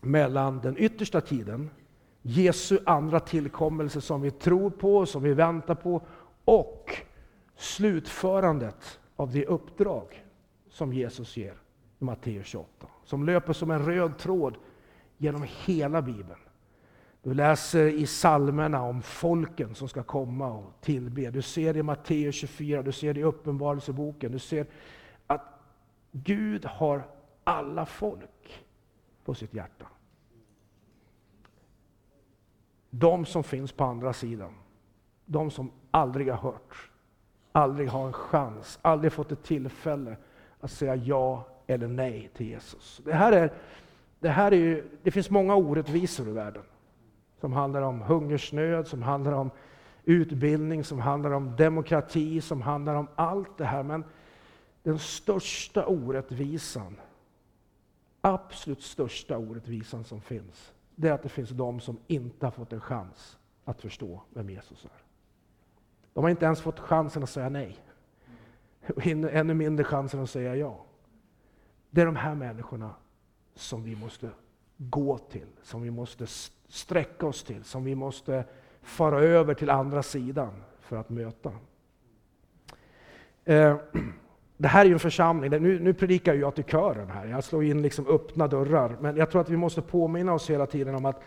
mellan 0.01 0.59
den 0.59 0.77
yttersta 0.77 1.21
tiden, 1.21 1.69
Jesu 2.21 2.79
andra 2.85 3.19
tillkommelse 3.19 4.01
som 4.01 4.21
vi 4.21 4.31
tror 4.31 4.69
på, 4.69 5.05
som 5.05 5.23
vi 5.23 5.33
väntar 5.33 5.75
på, 5.75 6.01
och 6.45 6.97
slutförandet 7.55 8.99
av 9.15 9.31
det 9.31 9.45
uppdrag 9.45 10.25
som 10.69 10.93
Jesus 10.93 11.37
ger 11.37 11.53
i 11.99 12.03
Matteus 12.03 12.47
28. 12.47 12.87
Som 13.03 13.25
löper 13.25 13.53
som 13.53 13.71
en 13.71 13.85
röd 13.85 14.17
tråd 14.17 14.57
genom 15.17 15.45
hela 15.65 16.01
Bibeln. 16.01 16.39
Du 17.23 17.33
läser 17.33 17.87
i 17.87 18.07
salmerna 18.07 18.83
om 18.83 19.01
folken 19.01 19.75
som 19.75 19.89
ska 19.89 20.03
komma 20.03 20.51
och 20.51 20.73
tillbe. 20.81 21.31
Du 21.31 21.41
ser 21.41 21.73
det 21.73 21.79
i 21.79 21.83
Matteus 21.83 22.35
24, 22.35 22.81
du 22.81 22.91
ser 22.91 23.13
det 23.13 23.19
i 23.19 23.23
Uppenbarelseboken. 23.23 24.31
Du 24.31 24.39
ser 24.39 24.65
att 25.27 25.41
Gud 26.11 26.65
har 26.65 27.03
alla 27.43 27.85
folk 27.85 28.65
på 29.25 29.33
sitt 29.33 29.53
hjärta. 29.53 29.85
De 32.89 33.25
som 33.25 33.43
finns 33.43 33.71
på 33.71 33.83
andra 33.83 34.13
sidan, 34.13 34.53
de 35.25 35.51
som 35.51 35.71
aldrig 35.91 36.29
har 36.29 36.37
hört, 36.51 36.91
aldrig 37.51 37.89
har 37.89 38.07
en 38.07 38.13
chans, 38.13 38.79
aldrig 38.81 39.13
fått 39.13 39.31
ett 39.31 39.43
tillfälle 39.43 40.17
att 40.59 40.71
säga 40.71 40.95
ja 40.95 41.47
eller 41.69 41.87
nej 41.87 42.29
till 42.33 42.47
Jesus. 42.47 43.01
Det, 43.05 43.13
här 43.13 43.31
är, 43.31 43.53
det, 44.19 44.29
här 44.29 44.51
är 44.51 44.57
ju, 44.57 44.89
det 45.03 45.11
finns 45.11 45.29
många 45.29 45.55
orättvisor 45.55 46.29
i 46.29 46.31
världen 46.31 46.63
som 47.39 47.53
handlar 47.53 47.81
om 47.81 48.01
hungersnöd, 48.01 48.87
som 48.87 49.01
handlar 49.01 49.31
om 49.31 49.51
utbildning, 50.03 50.83
som 50.83 50.99
handlar 50.99 51.31
om 51.31 51.55
demokrati, 51.55 52.41
som 52.41 52.61
handlar 52.61 52.95
om 52.95 53.07
allt 53.15 53.57
det 53.57 53.65
här. 53.65 53.83
Men 53.83 54.03
den 54.83 54.99
största 54.99 55.85
orättvisan, 55.85 56.95
absolut 58.21 58.81
största 58.81 59.37
orättvisan 59.37 60.03
som 60.03 60.21
finns, 60.21 60.73
det 60.95 61.07
är 61.07 61.13
att 61.13 61.23
det 61.23 61.29
finns 61.29 61.49
de 61.49 61.79
som 61.79 61.97
inte 62.07 62.45
har 62.45 62.51
fått 62.51 62.73
en 62.73 62.81
chans 62.81 63.37
att 63.65 63.81
förstå 63.81 64.21
vem 64.29 64.49
Jesus 64.49 64.85
är. 64.85 65.03
De 66.13 66.23
har 66.23 66.29
inte 66.29 66.45
ens 66.45 66.61
fått 66.61 66.79
chansen 66.79 67.23
att 67.23 67.29
säga 67.29 67.49
nej. 67.49 67.77
Och 68.95 69.07
ännu 69.07 69.53
mindre 69.53 69.83
chansen 69.83 70.19
att 70.19 70.29
säga 70.29 70.55
ja. 70.55 70.85
Det 71.89 72.01
är 72.01 72.05
de 72.05 72.15
här 72.15 72.35
människorna 72.35 72.91
som 73.55 73.83
vi 73.83 73.95
måste 73.95 74.29
gå 74.77 75.17
till, 75.17 75.47
som 75.61 75.81
vi 75.81 75.91
måste 75.91 76.27
sträcka 76.67 77.25
oss 77.27 77.43
till, 77.43 77.63
som 77.63 77.83
vi 77.83 77.95
måste 77.95 78.43
fara 78.81 79.19
över 79.19 79.53
till 79.53 79.69
andra 79.69 80.03
sidan 80.03 80.51
för 80.79 80.97
att 80.97 81.09
möta. 81.09 81.51
Eh, 83.45 83.77
det 84.57 84.67
här 84.67 84.81
är 84.81 84.85
ju 84.85 84.93
en 84.93 84.99
församling, 84.99 85.51
nu, 85.63 85.79
nu 85.79 85.93
predikar 85.93 86.33
jag 86.33 86.55
till 86.55 86.63
kören 86.63 87.09
här, 87.09 87.25
jag 87.25 87.43
slår 87.43 87.63
in 87.63 87.81
liksom 87.81 88.07
öppna 88.07 88.47
dörrar, 88.47 88.97
men 89.01 89.17
jag 89.17 89.31
tror 89.31 89.41
att 89.41 89.49
vi 89.49 89.57
måste 89.57 89.81
påminna 89.81 90.33
oss 90.33 90.49
hela 90.49 90.65
tiden 90.65 90.95
om 90.95 91.05
att 91.05 91.21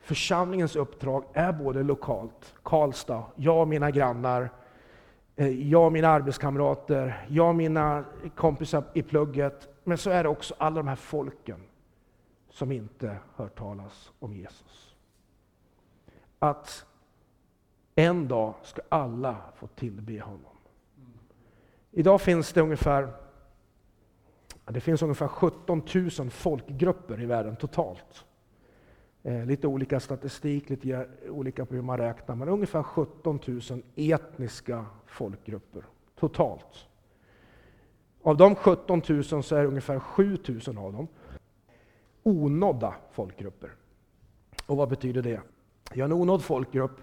församlingens 0.00 0.76
uppdrag 0.76 1.24
är 1.32 1.52
både 1.52 1.82
lokalt, 1.82 2.54
Karlstad, 2.62 3.24
jag 3.36 3.60
och 3.60 3.68
mina 3.68 3.90
grannar, 3.90 4.50
Eh, 5.42 5.68
jag 5.70 5.86
och 5.86 5.92
mina 5.92 6.08
arbetskamrater, 6.08 7.26
jag 7.28 7.48
och 7.48 7.54
mina 7.54 8.04
kompisar 8.34 8.84
i 8.94 9.02
plugget, 9.02 9.68
men 9.84 9.98
så 9.98 10.10
är 10.10 10.22
det 10.22 10.28
också 10.28 10.54
alla 10.58 10.76
de 10.76 10.88
här 10.88 10.96
folken 10.96 11.60
som 12.50 12.72
inte 12.72 13.18
hört 13.36 13.58
talas 13.58 14.12
om 14.18 14.34
Jesus. 14.34 14.94
Att 16.38 16.86
en 17.94 18.28
dag 18.28 18.54
ska 18.62 18.82
alla 18.88 19.36
få 19.54 19.66
tillbe 19.66 20.20
honom. 20.20 20.56
Idag 21.90 22.20
finns 22.20 22.52
det 22.52 22.60
ungefär 22.60 23.08
det 24.64 24.80
finns 24.80 25.02
ungefär 25.02 25.28
17 25.28 25.82
000 26.18 26.30
folkgrupper 26.30 27.20
i 27.20 27.26
världen 27.26 27.56
totalt. 27.56 28.24
Eh, 29.24 29.46
lite 29.46 29.66
olika 29.66 30.00
statistik, 30.00 30.70
lite 30.70 31.08
olika 31.28 31.66
på 31.66 31.74
hur 31.74 31.82
man 31.82 31.98
räknar, 31.98 32.34
men 32.34 32.48
ungefär 32.48 32.82
17 32.82 33.40
000 33.46 33.82
etniska 33.96 34.86
folkgrupper 35.06 35.84
totalt. 36.20 36.86
Av 38.22 38.36
de 38.36 38.54
17 38.54 39.02
000 39.08 39.24
så 39.24 39.56
är 39.56 39.64
ungefär 39.64 39.98
7 39.98 40.38
000 40.66 40.78
av 40.78 40.92
dem 40.92 41.08
onådda 42.22 42.94
folkgrupper. 43.12 43.70
Och 44.66 44.76
vad 44.76 44.88
betyder 44.88 45.22
det? 45.22 45.40
Ja, 45.94 46.04
en 46.04 46.12
onådd 46.12 46.42
folkgrupp 46.42 47.00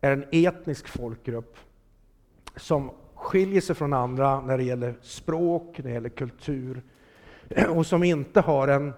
är 0.00 0.12
en 0.12 0.24
etnisk 0.32 0.88
folkgrupp 0.88 1.56
som 2.56 2.90
skiljer 3.14 3.60
sig 3.60 3.76
från 3.76 3.92
andra 3.92 4.40
när 4.40 4.58
det 4.58 4.64
gäller 4.64 4.94
språk, 5.02 5.78
när 5.78 5.84
det 5.84 5.90
gäller 5.90 6.08
kultur 6.08 6.82
och 7.68 7.86
som 7.86 8.02
inte 8.02 8.40
har 8.40 8.68
en 8.68 8.92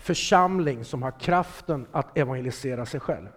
församling 0.00 0.84
som 0.84 1.02
har 1.02 1.20
kraften 1.20 1.86
att 1.92 2.18
evangelisera 2.18 2.86
sig 2.86 3.00
själv. 3.00 3.28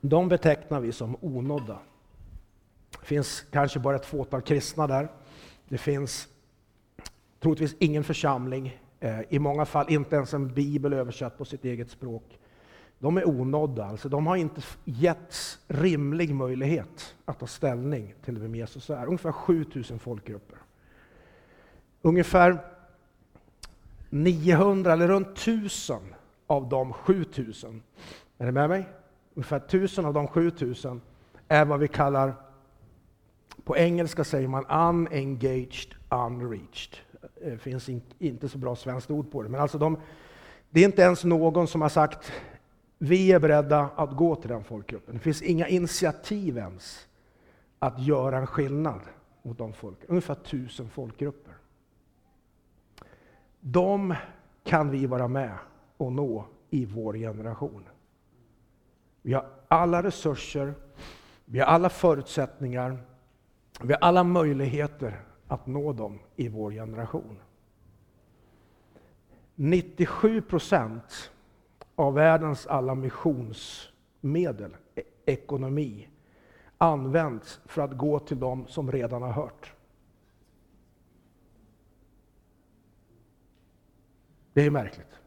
De 0.00 0.28
betecknar 0.28 0.80
vi 0.80 0.92
som 0.92 1.16
onådda. 1.20 1.78
Det 3.00 3.06
finns 3.06 3.44
kanske 3.50 3.78
bara 3.78 3.96
ett 3.96 4.06
fåtal 4.06 4.42
kristna 4.42 4.86
där. 4.86 5.08
Det 5.68 5.78
finns 5.78 6.28
troligtvis 7.40 7.76
ingen 7.78 8.04
församling 8.04 8.80
eh, 9.00 9.20
I 9.28 9.38
många 9.38 9.64
fall 9.64 9.86
inte 9.92 10.16
ens 10.16 10.34
en 10.34 10.54
bibel 10.54 10.92
översatt 10.92 11.38
på 11.38 11.44
sitt 11.44 11.64
eget 11.64 11.90
språk. 11.90 12.38
De 12.98 13.16
är 13.16 13.28
onådda, 13.28 13.84
alltså 13.84 14.08
de 14.08 14.26
har 14.26 14.36
inte 14.36 14.62
getts 14.84 15.58
rimlig 15.68 16.34
möjlighet 16.34 17.14
att 17.24 17.38
ta 17.38 17.46
ställning 17.46 18.14
till 18.24 18.38
vem 18.38 18.54
Jesus 18.54 18.90
är. 18.90 19.06
Ungefär 19.06 19.32
7000 19.32 19.98
folkgrupper. 19.98 20.58
Ungefär 22.02 22.77
900 24.10 24.92
eller 24.92 25.08
runt 25.08 25.38
1000 25.38 25.96
av 26.46 26.68
de 26.68 26.92
7000, 26.92 27.82
är 28.38 28.46
ni 28.46 28.52
med 28.52 28.68
mig? 28.68 28.88
Ungefär 29.34 29.56
1000 29.56 30.04
av 30.04 30.14
de 30.14 30.28
7000 30.28 31.00
är 31.48 31.64
vad 31.64 31.80
vi 31.80 31.88
kallar, 31.88 32.34
på 33.64 33.76
engelska 33.76 34.24
säger 34.24 34.48
man 34.48 34.66
unengaged, 34.66 35.94
unreached. 36.08 36.96
Det 37.44 37.58
finns 37.58 37.88
inte 38.18 38.48
så 38.48 38.58
bra 38.58 38.76
svenskt 38.76 39.10
ord 39.10 39.30
på 39.30 39.42
det. 39.42 39.48
Men 39.48 39.60
alltså 39.60 39.78
de, 39.78 39.98
det 40.70 40.80
är 40.80 40.84
inte 40.84 41.02
ens 41.02 41.24
någon 41.24 41.66
som 41.66 41.82
har 41.82 41.88
sagt 41.88 42.32
vi 42.98 43.32
är 43.32 43.38
beredda 43.38 43.90
att 43.96 44.16
gå 44.16 44.36
till 44.36 44.48
den 44.48 44.64
folkgruppen. 44.64 45.14
Det 45.14 45.20
finns 45.20 45.42
inga 45.42 45.68
initiativ 45.68 46.58
ens 46.58 47.06
att 47.78 48.02
göra 48.02 48.38
en 48.38 48.46
skillnad 48.46 49.00
mot 49.42 49.58
de 49.58 49.72
folk, 49.72 49.98
ungefär 50.06 50.34
tusen 50.34 50.88
folkgrupper. 50.88 51.47
De 53.72 54.14
kan 54.64 54.90
vi 54.90 55.06
vara 55.06 55.28
med 55.28 55.58
och 55.96 56.12
nå 56.12 56.44
i 56.70 56.84
vår 56.84 57.14
generation. 57.14 57.84
Vi 59.22 59.32
har 59.32 59.46
alla 59.68 60.02
resurser, 60.02 60.74
vi 61.44 61.58
har 61.58 61.66
alla 61.66 61.88
förutsättningar, 61.88 62.98
vi 63.82 63.92
har 63.92 64.00
alla 64.00 64.24
möjligheter 64.24 65.20
att 65.48 65.66
nå 65.66 65.92
dem 65.92 66.18
i 66.36 66.48
vår 66.48 66.70
generation. 66.70 67.38
97 69.54 70.42
procent 70.42 71.30
av 71.94 72.14
världens 72.14 72.66
alla 72.66 72.94
missionsmedel, 72.94 74.76
e-, 74.94 75.02
ekonomi, 75.26 76.08
används 76.78 77.60
för 77.66 77.82
att 77.82 77.96
gå 77.96 78.18
till 78.18 78.40
dem 78.40 78.66
som 78.66 78.92
redan 78.92 79.22
har 79.22 79.32
hört. 79.32 79.74
Det 84.58 84.66
är 84.66 84.70
märkligt. 84.70 85.18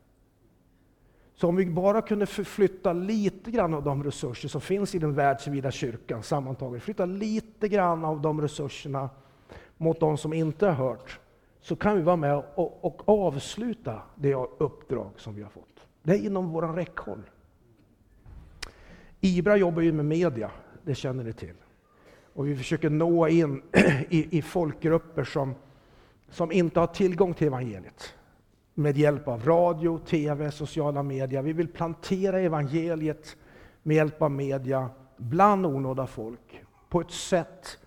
Så 1.34 1.48
om 1.48 1.56
vi 1.56 1.66
bara 1.66 2.02
kunde 2.02 2.26
förflytta 2.26 2.94
lite 2.94 3.52
grann 3.52 3.74
av 3.74 3.84
de 3.84 4.04
resurser 4.04 4.50
som 4.50 4.62
finns 4.62 4.96
i 4.96 5.00
den 5.00 5.14
världsvida 5.14 5.72
kyrkan 5.72 6.24
sammantaget, 6.24 6.84
flytta 6.84 7.06
lite 7.06 7.68
grann 7.68 8.06
av 8.06 8.22
de 8.22 8.42
resurserna 8.42 9.10
mot 9.78 10.00
de 10.00 10.18
som 10.18 10.34
inte 10.34 10.66
har 10.66 10.74
hört, 10.74 11.20
så 11.62 11.76
kan 11.76 11.96
vi 11.96 12.02
vara 12.02 12.16
med 12.16 12.44
och, 12.56 12.86
och 12.86 13.10
avsluta 13.10 14.02
det 14.16 14.34
uppdrag 14.58 15.12
som 15.18 15.36
vi 15.36 15.42
har 15.42 15.50
fått. 15.50 15.88
Det 16.04 16.12
är 16.12 16.26
inom 16.26 16.50
vår 16.50 16.62
räckhåll. 16.62 17.22
Ibra 19.20 19.58
jobbar 19.58 19.82
ju 19.82 19.92
med 19.92 20.06
media, 20.06 20.52
det 20.84 20.96
känner 20.96 21.24
ni 21.24 21.34
till. 21.34 21.56
Och 22.34 22.48
vi 22.48 22.56
försöker 22.56 22.90
nå 22.90 23.28
in 23.28 23.62
i, 24.10 24.38
i 24.38 24.42
folkgrupper 24.42 25.24
som, 25.24 25.56
som 26.30 26.52
inte 26.52 26.80
har 26.80 26.88
tillgång 26.88 27.34
till 27.34 27.48
evangeliet. 27.48 28.16
Med 28.74 28.98
hjälp 28.98 29.28
av 29.28 29.46
radio, 29.46 30.00
TV, 30.00 30.51
sociala 30.51 31.04
medier. 31.04 31.42
Vi 31.42 31.54
vill 31.54 31.68
plantera 31.68 32.40
evangeliet 32.40 33.38
med 33.84 33.96
hjälp 33.96 34.22
av 34.22 34.32
media 34.32 34.90
bland 35.18 35.66
onådda 35.66 36.08
folk 36.08 36.63
på 36.90 37.01
ett 37.01 37.12
sätt 37.12 37.78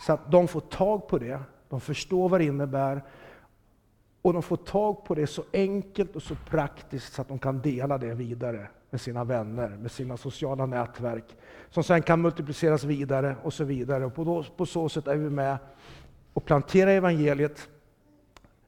så 0.00 0.12
att 0.12 0.30
de 0.30 0.48
får 0.48 0.60
tag 0.60 1.08
på 1.08 1.18
det, 1.18 1.40
de 1.68 1.80
förstår 1.80 2.28
vad 2.28 2.40
det 2.40 2.44
innebär 2.44 3.02
och 4.22 4.32
de 4.32 4.42
får 4.42 4.56
tag 4.56 5.04
på 5.04 5.14
det 5.14 5.26
så 5.26 5.44
enkelt 5.52 6.16
och 6.16 6.22
så 6.22 6.34
praktiskt 6.34 7.12
så 7.12 7.22
att 7.22 7.28
de 7.28 7.38
kan 7.38 7.60
dela 7.60 7.98
det 7.98 8.14
vidare 8.14 8.68
med 8.90 9.00
sina 9.00 9.24
vänner, 9.24 9.68
med 9.68 9.90
sina 9.90 10.16
sociala 10.16 10.66
nätverk, 10.66 11.36
som 11.70 11.84
sen 11.84 12.02
kan 12.02 12.20
multipliceras 12.20 12.84
vidare 12.84 13.36
och 13.42 13.52
så 13.52 13.64
vidare. 13.64 14.04
Och 14.04 14.14
på, 14.14 14.44
på 14.56 14.66
så 14.66 14.88
sätt 14.88 15.06
är 15.06 15.16
vi 15.16 15.30
med 15.30 15.58
och 16.32 16.44
planterar 16.44 16.90
evangeliet, 16.90 17.68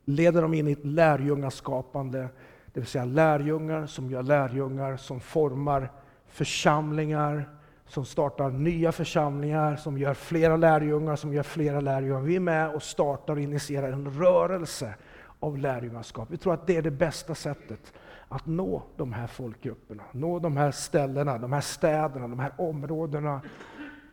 leder 0.05 0.43
dem 0.43 0.55
in 0.55 0.69
i 0.69 0.73
ett 0.73 0.85
lärjungaskapande, 0.85 2.29
det 2.73 2.81
vill 2.81 2.87
säga 2.87 3.05
lärjungar 3.05 3.87
som 3.87 4.11
gör 4.11 4.23
lärjungar, 4.23 4.97
som 4.97 5.21
formar 5.21 5.93
församlingar, 6.27 7.49
som 7.87 8.05
startar 8.05 8.51
nya 8.51 8.93
församlingar, 8.93 9.77
som 9.77 9.99
gör 9.99 10.15
flera 10.15 10.57
lärjungar, 10.57 11.17
som 11.17 11.33
gör 11.35 11.43
flera 11.43 11.81
lärjungar. 11.81 12.21
Vi 12.21 12.37
är 12.37 12.41
med 12.41 12.75
och 12.75 12.83
startar 12.83 13.33
och 13.33 13.41
initierar 13.41 13.93
en 13.93 14.19
rörelse 14.19 14.95
av 15.41 15.59
lärjungaskap. 15.59 16.31
Vi 16.31 16.37
tror 16.37 16.55
att 16.55 16.67
det 16.67 16.77
är 16.77 16.83
det 16.83 16.91
bästa 16.91 17.35
sättet 17.35 17.93
att 18.29 18.47
nå 18.47 18.83
de 18.97 19.13
här 19.13 19.27
folkgrupperna, 19.27 20.03
nå 20.13 20.39
de 20.39 20.57
här 20.57 20.71
ställena, 20.71 21.39
de 21.39 21.53
här 21.53 21.61
städerna, 21.61 22.29
de 22.29 22.39
här 22.39 22.53
områdena 22.59 23.41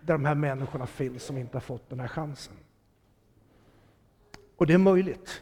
där 0.01 0.13
de 0.13 0.25
här 0.25 0.35
människorna 0.35 0.87
finns 0.87 1.23
som 1.23 1.37
inte 1.37 1.55
har 1.55 1.61
fått 1.61 1.89
den 1.89 1.99
här 1.99 2.07
chansen. 2.07 2.53
Och 4.57 4.67
det 4.67 4.73
är 4.73 4.77
möjligt. 4.77 5.41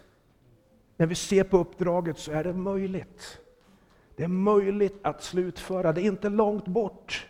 När 1.00 1.08
vi 1.08 1.16
ser 1.16 1.44
på 1.44 1.58
uppdraget 1.58 2.18
så 2.18 2.32
är 2.32 2.44
det 2.44 2.54
möjligt. 2.54 3.40
Det 4.16 4.24
är 4.24 4.28
möjligt 4.28 5.00
att 5.02 5.24
slutföra, 5.24 5.94
det 5.94 6.02
är 6.02 6.06
inte 6.06 6.30
långt 6.30 6.66
bort. 6.66 7.28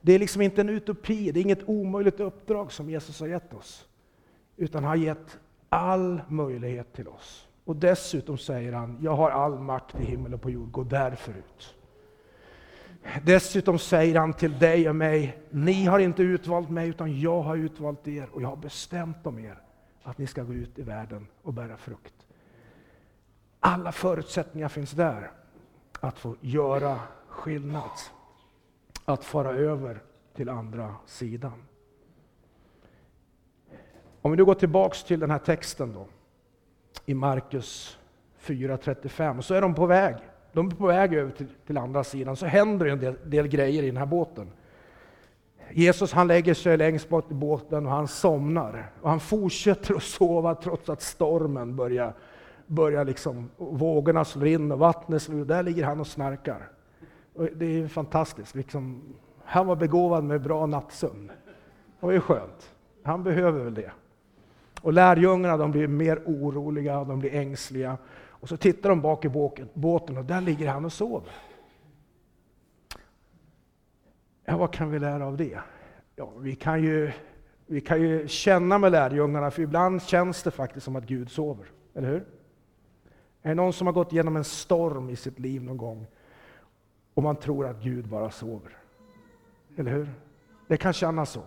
Det 0.00 0.12
är 0.12 0.18
liksom 0.18 0.42
inte 0.42 0.60
en 0.60 0.68
utopi, 0.68 1.32
det 1.32 1.40
är 1.40 1.42
inget 1.42 1.68
omöjligt 1.68 2.20
uppdrag 2.20 2.72
som 2.72 2.90
Jesus 2.90 3.20
har 3.20 3.26
gett 3.26 3.54
oss. 3.54 3.88
Utan 4.56 4.84
har 4.84 4.96
gett 4.96 5.38
all 5.68 6.20
möjlighet 6.28 6.92
till 6.92 7.08
oss. 7.08 7.48
Och 7.64 7.76
dessutom 7.76 8.38
säger 8.38 8.72
han, 8.72 8.98
jag 9.02 9.16
har 9.16 9.30
all 9.30 9.58
makt 9.58 10.00
i 10.00 10.04
himmel 10.04 10.34
och 10.34 10.42
på 10.42 10.50
jord, 10.50 10.70
gå 10.70 10.84
därför 10.84 11.32
ut. 11.32 11.74
Dessutom 13.22 13.78
säger 13.78 14.18
han 14.18 14.32
till 14.32 14.58
dig 14.58 14.88
och 14.88 14.96
mig, 14.96 15.38
ni 15.50 15.84
har 15.84 15.98
inte 15.98 16.22
utvalt 16.22 16.70
mig 16.70 16.88
utan 16.88 17.20
jag 17.20 17.42
har 17.42 17.56
utvalt 17.56 18.08
er 18.08 18.28
och 18.32 18.42
jag 18.42 18.48
har 18.48 18.56
bestämt 18.56 19.26
om 19.26 19.38
er 19.38 19.58
att 20.02 20.18
ni 20.18 20.26
ska 20.26 20.42
gå 20.42 20.54
ut 20.54 20.78
i 20.78 20.82
världen 20.82 21.26
och 21.42 21.52
bära 21.52 21.76
frukt. 21.76 22.15
Alla 23.68 23.92
förutsättningar 23.92 24.68
finns 24.68 24.90
där 24.90 25.30
att 26.00 26.18
få 26.18 26.36
göra 26.40 27.00
skillnad, 27.28 27.90
att 29.04 29.24
fara 29.24 29.50
över 29.50 30.02
till 30.34 30.48
andra 30.48 30.94
sidan. 31.06 31.52
Om 34.22 34.30
vi 34.30 34.36
nu 34.36 34.44
går 34.44 34.54
tillbaks 34.54 35.04
till 35.04 35.20
den 35.20 35.30
här 35.30 35.38
texten 35.38 35.92
då 35.92 36.06
i 37.06 37.14
Markus 37.14 37.98
4.35. 38.40 39.40
Så 39.40 39.54
är 39.54 39.60
de 39.60 39.74
på 39.74 39.86
väg. 39.86 40.16
De 40.52 40.66
är 40.66 40.70
på 40.70 40.86
väg 40.86 41.14
över 41.14 41.30
till, 41.30 41.48
till 41.66 41.78
andra 41.78 42.04
sidan. 42.04 42.36
Så 42.36 42.46
händer 42.46 42.86
en 42.86 43.00
del, 43.00 43.16
del, 43.24 43.48
grejer 43.48 43.82
i 43.82 43.86
den 43.86 43.96
här 43.96 44.06
båten. 44.06 44.52
Jesus 45.70 46.12
han 46.12 46.26
lägger 46.26 46.54
sig 46.54 46.76
längst 46.76 47.08
bort 47.08 47.30
i 47.30 47.34
båten 47.34 47.86
och 47.86 47.92
han 47.92 48.08
somnar. 48.08 48.90
Och 49.02 49.10
han 49.10 49.20
fortsätter 49.20 49.94
att 49.94 50.02
sova 50.02 50.54
trots 50.54 50.88
att 50.88 51.02
stormen 51.02 51.76
börjar, 51.76 52.14
börjar 52.66 53.04
liksom, 53.04 53.50
vågorna 53.56 54.24
slår 54.24 54.46
in 54.46 54.72
och 54.72 54.78
vattnet 54.78 55.22
slår 55.22 55.40
in. 55.40 55.46
Där 55.46 55.62
ligger 55.62 55.84
han 55.84 56.00
och 56.00 56.06
snarkar. 56.06 56.68
Och 57.34 57.48
det 57.56 57.66
är 57.66 57.88
fantastiskt. 57.88 58.54
Liksom, 58.54 59.02
han 59.44 59.66
var 59.66 59.76
begåvad 59.76 60.24
med 60.24 60.42
bra 60.42 60.66
nattsömn. 60.66 61.26
Det 62.00 62.06
var 62.06 62.12
ju 62.12 62.20
skönt. 62.20 62.74
Han 63.02 63.22
behöver 63.22 63.64
väl 63.64 63.74
det. 63.74 63.90
Och 64.82 64.92
lärjungarna 64.92 65.56
de 65.56 65.70
blir 65.70 65.86
mer 65.88 66.22
oroliga, 66.26 67.04
de 67.04 67.18
blir 67.18 67.34
ängsliga. 67.34 67.98
Och 68.28 68.48
så 68.48 68.56
tittar 68.56 68.88
de 68.88 69.00
bak 69.00 69.24
i 69.24 69.28
båten 69.74 70.16
och 70.16 70.24
där 70.24 70.40
ligger 70.40 70.68
han 70.68 70.84
och 70.84 70.92
sover. 70.92 71.32
Ja, 74.44 74.56
vad 74.56 74.72
kan 74.72 74.90
vi 74.90 74.98
lära 74.98 75.26
av 75.26 75.36
det? 75.36 75.58
Ja, 76.16 76.32
vi, 76.38 76.54
kan 76.54 76.82
ju, 76.82 77.12
vi 77.66 77.80
kan 77.80 78.00
ju 78.00 78.28
känna 78.28 78.78
med 78.78 78.92
lärjungarna, 78.92 79.50
för 79.50 79.62
ibland 79.62 80.02
känns 80.02 80.42
det 80.42 80.50
faktiskt 80.50 80.84
som 80.84 80.96
att 80.96 81.06
Gud 81.06 81.30
sover. 81.30 81.66
Eller 81.94 82.08
hur? 82.08 82.24
Är 83.46 83.48
det 83.48 83.54
någon 83.54 83.72
som 83.72 83.86
har 83.86 83.94
gått 83.94 84.12
igenom 84.12 84.36
en 84.36 84.44
storm 84.44 85.10
i 85.10 85.16
sitt 85.16 85.38
liv 85.38 85.62
någon 85.62 85.76
gång 85.76 86.06
och 87.14 87.22
man 87.22 87.36
tror 87.36 87.66
att 87.66 87.82
Gud 87.82 88.08
bara 88.08 88.30
sover? 88.30 88.76
Eller 89.76 89.90
hur? 89.90 90.08
Det 90.66 90.76
kan 90.76 90.92
kännas 90.92 91.30
så. 91.30 91.42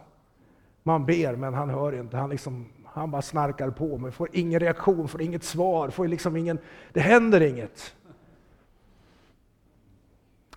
Man 0.84 1.06
ber, 1.06 1.36
men 1.36 1.54
han 1.54 1.70
hör 1.70 2.00
inte. 2.00 2.18
Han 2.18 2.30
liksom 2.30 2.66
han 2.86 3.12
bara 3.12 3.22
snarkar 3.22 3.70
på, 3.70 3.98
men 3.98 4.12
får 4.12 4.30
ingen 4.34 4.60
reaktion, 4.60 5.08
får 5.08 5.22
inget 5.22 5.44
svar, 5.44 5.90
får 5.90 6.08
liksom 6.08 6.36
ingen, 6.36 6.60
det 6.94 7.00
händer 7.00 7.42
inget. 7.42 7.96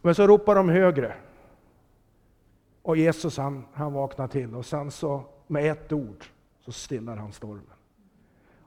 Men 0.03 0.15
så 0.15 0.27
ropar 0.27 0.55
de 0.55 0.69
högre. 0.69 1.15
Och 2.83 2.97
Jesus 2.97 3.37
han, 3.37 3.65
han 3.73 3.93
vaknar 3.93 4.29
till 4.29 4.55
och 4.55 4.67
sen 4.67 4.91
så 4.91 5.25
med 5.47 5.73
ett 5.73 5.93
ord 5.93 6.25
så 6.61 6.73
stillar 6.73 7.17
han 7.17 7.33
stormen. 7.33 7.67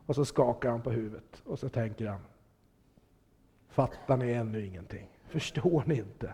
Och 0.06 0.16
så 0.16 0.26
skakar 0.26 0.70
han 0.70 0.82
på 0.82 0.92
huvudet 0.92 1.42
och 1.46 1.60
så 1.60 1.70
tänker 1.70 2.08
han, 2.08 2.20
fattar 3.76 4.18
ni 4.18 4.32
ännu 4.32 4.66
ingenting? 4.66 5.08
Förstår 5.28 5.84
ni 5.86 5.96
inte? 5.96 6.34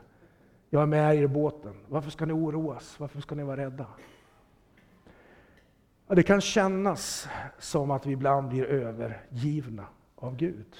Jag 0.69 0.81
är 0.81 0.85
med 0.85 1.15
er 1.15 1.21
i 1.21 1.27
båten. 1.27 1.73
Varför 1.87 2.11
ska 2.11 2.25
ni 2.25 2.33
oroas? 2.33 2.99
Varför 2.99 3.21
ska 3.21 3.35
ni 3.35 3.43
vara 3.43 3.57
rädda? 3.57 3.85
det 6.07 6.23
kan 6.23 6.41
kännas 6.41 7.27
som 7.59 7.91
att 7.91 8.05
vi 8.05 8.11
ibland 8.11 8.49
blir 8.49 8.65
övergivna 8.65 9.85
av 10.15 10.35
Gud. 10.35 10.75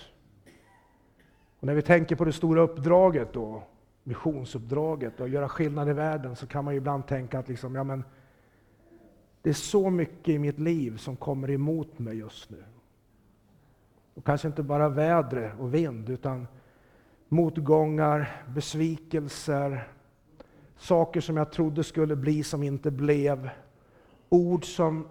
Och 1.60 1.68
när 1.68 1.74
vi 1.74 1.82
tänker 1.82 2.16
på 2.16 2.26
det 2.26 2.34
stora 2.34 2.62
uppdraget, 2.62 3.34
då, 3.34 3.64
missionsuppdraget, 4.04 5.20
och 5.20 5.30
göra 5.30 5.50
skillnad 5.50 5.90
i 5.90 5.94
världen, 5.94 6.36
så 6.36 6.48
kan 6.48 6.66
man 6.66 6.74
ibland 6.74 7.08
tänka 7.08 7.40
att 7.40 7.50
liksom, 7.50 7.76
ja, 7.76 7.84
men, 7.84 8.04
det 9.42 9.50
är 9.50 9.54
så 9.54 9.90
mycket 9.90 10.30
i 10.30 10.40
mitt 10.40 10.60
liv 10.60 10.98
som 10.98 11.16
kommer 11.16 11.50
emot 11.50 12.00
mig 12.00 12.18
just 12.18 12.50
nu. 12.50 12.64
Och 14.14 14.26
kanske 14.26 14.48
inte 14.48 14.64
bara 14.64 14.90
väder 14.90 15.56
och 15.60 15.74
vind, 15.74 16.10
utan 16.10 16.48
motgångar, 17.28 18.44
besvikelser, 18.48 19.88
saker 20.78 21.22
som 21.22 21.38
jag 21.38 21.52
trodde 21.52 21.84
skulle 21.84 22.16
bli 22.16 22.44
som 22.44 22.64
inte 22.64 22.92
blev, 22.92 23.50
ord 24.30 24.66
som 24.66 25.08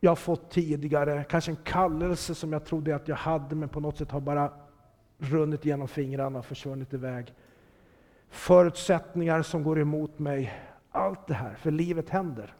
jag 0.00 0.10
har 0.10 0.16
fått 0.16 0.50
tidigare, 0.50 1.24
kanske 1.24 1.50
en 1.50 1.56
kallelse 1.56 2.34
som 2.34 2.52
jag 2.52 2.64
trodde 2.64 2.96
att 2.96 3.08
jag 3.08 3.16
hade, 3.16 3.54
men 3.54 3.68
på 3.68 3.80
något 3.80 3.96
sätt 3.96 4.10
har 4.10 4.20
bara 4.20 4.52
runnit 5.18 5.64
genom 5.64 5.88
fingrarna 5.88 6.38
och 6.38 6.46
försvunnit 6.46 6.94
iväg. 6.94 7.34
Förutsättningar 8.28 9.42
som 9.42 9.62
går 9.62 9.80
emot 9.80 10.18
mig. 10.18 10.52
Allt 10.90 11.26
det 11.26 11.34
här, 11.34 11.54
för 11.54 11.70
livet 11.70 12.08
händer. 12.08 12.54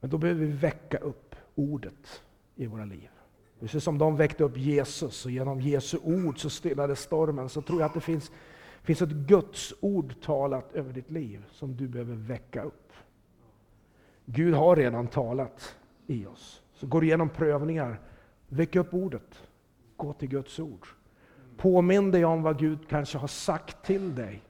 Men 0.00 0.10
då 0.10 0.18
behöver 0.18 0.40
vi 0.40 0.52
väcka 0.52 0.98
upp 0.98 1.34
ordet 1.54 2.22
i 2.56 2.66
våra 2.66 2.84
liv. 2.84 3.08
Precis 3.60 3.84
som 3.84 3.98
de 3.98 4.16
väckte 4.16 4.44
upp 4.44 4.56
Jesus 4.56 5.24
och 5.24 5.30
genom 5.30 5.60
Jesu 5.60 5.98
ord 6.02 6.40
så 6.40 6.50
stillade 6.50 6.96
stormen, 6.96 7.48
så 7.48 7.62
tror 7.62 7.80
jag 7.80 7.86
att 7.86 7.94
det 7.94 8.00
finns, 8.00 8.32
finns 8.82 9.02
ett 9.02 9.10
Guds 9.10 9.74
ord 9.80 10.14
talat 10.22 10.72
över 10.72 10.92
ditt 10.92 11.10
liv 11.10 11.44
som 11.50 11.76
du 11.76 11.88
behöver 11.88 12.14
väcka 12.14 12.62
upp. 12.62 12.92
Gud 14.24 14.54
har 14.54 14.76
redan 14.76 15.06
talat 15.06 15.76
i 16.06 16.26
oss. 16.26 16.62
Så 16.74 16.86
går 16.86 17.00
du 17.00 17.06
igenom 17.06 17.28
prövningar, 17.28 18.00
väck 18.48 18.76
upp 18.76 18.94
ordet. 18.94 19.42
Gå 19.96 20.12
till 20.12 20.28
Guds 20.28 20.58
ord. 20.58 20.86
Påminn 21.56 22.10
dig 22.10 22.24
om 22.24 22.42
vad 22.42 22.58
Gud 22.58 22.78
kanske 22.88 23.18
har 23.18 23.28
sagt 23.28 23.86
till 23.86 24.14
dig. 24.14 24.42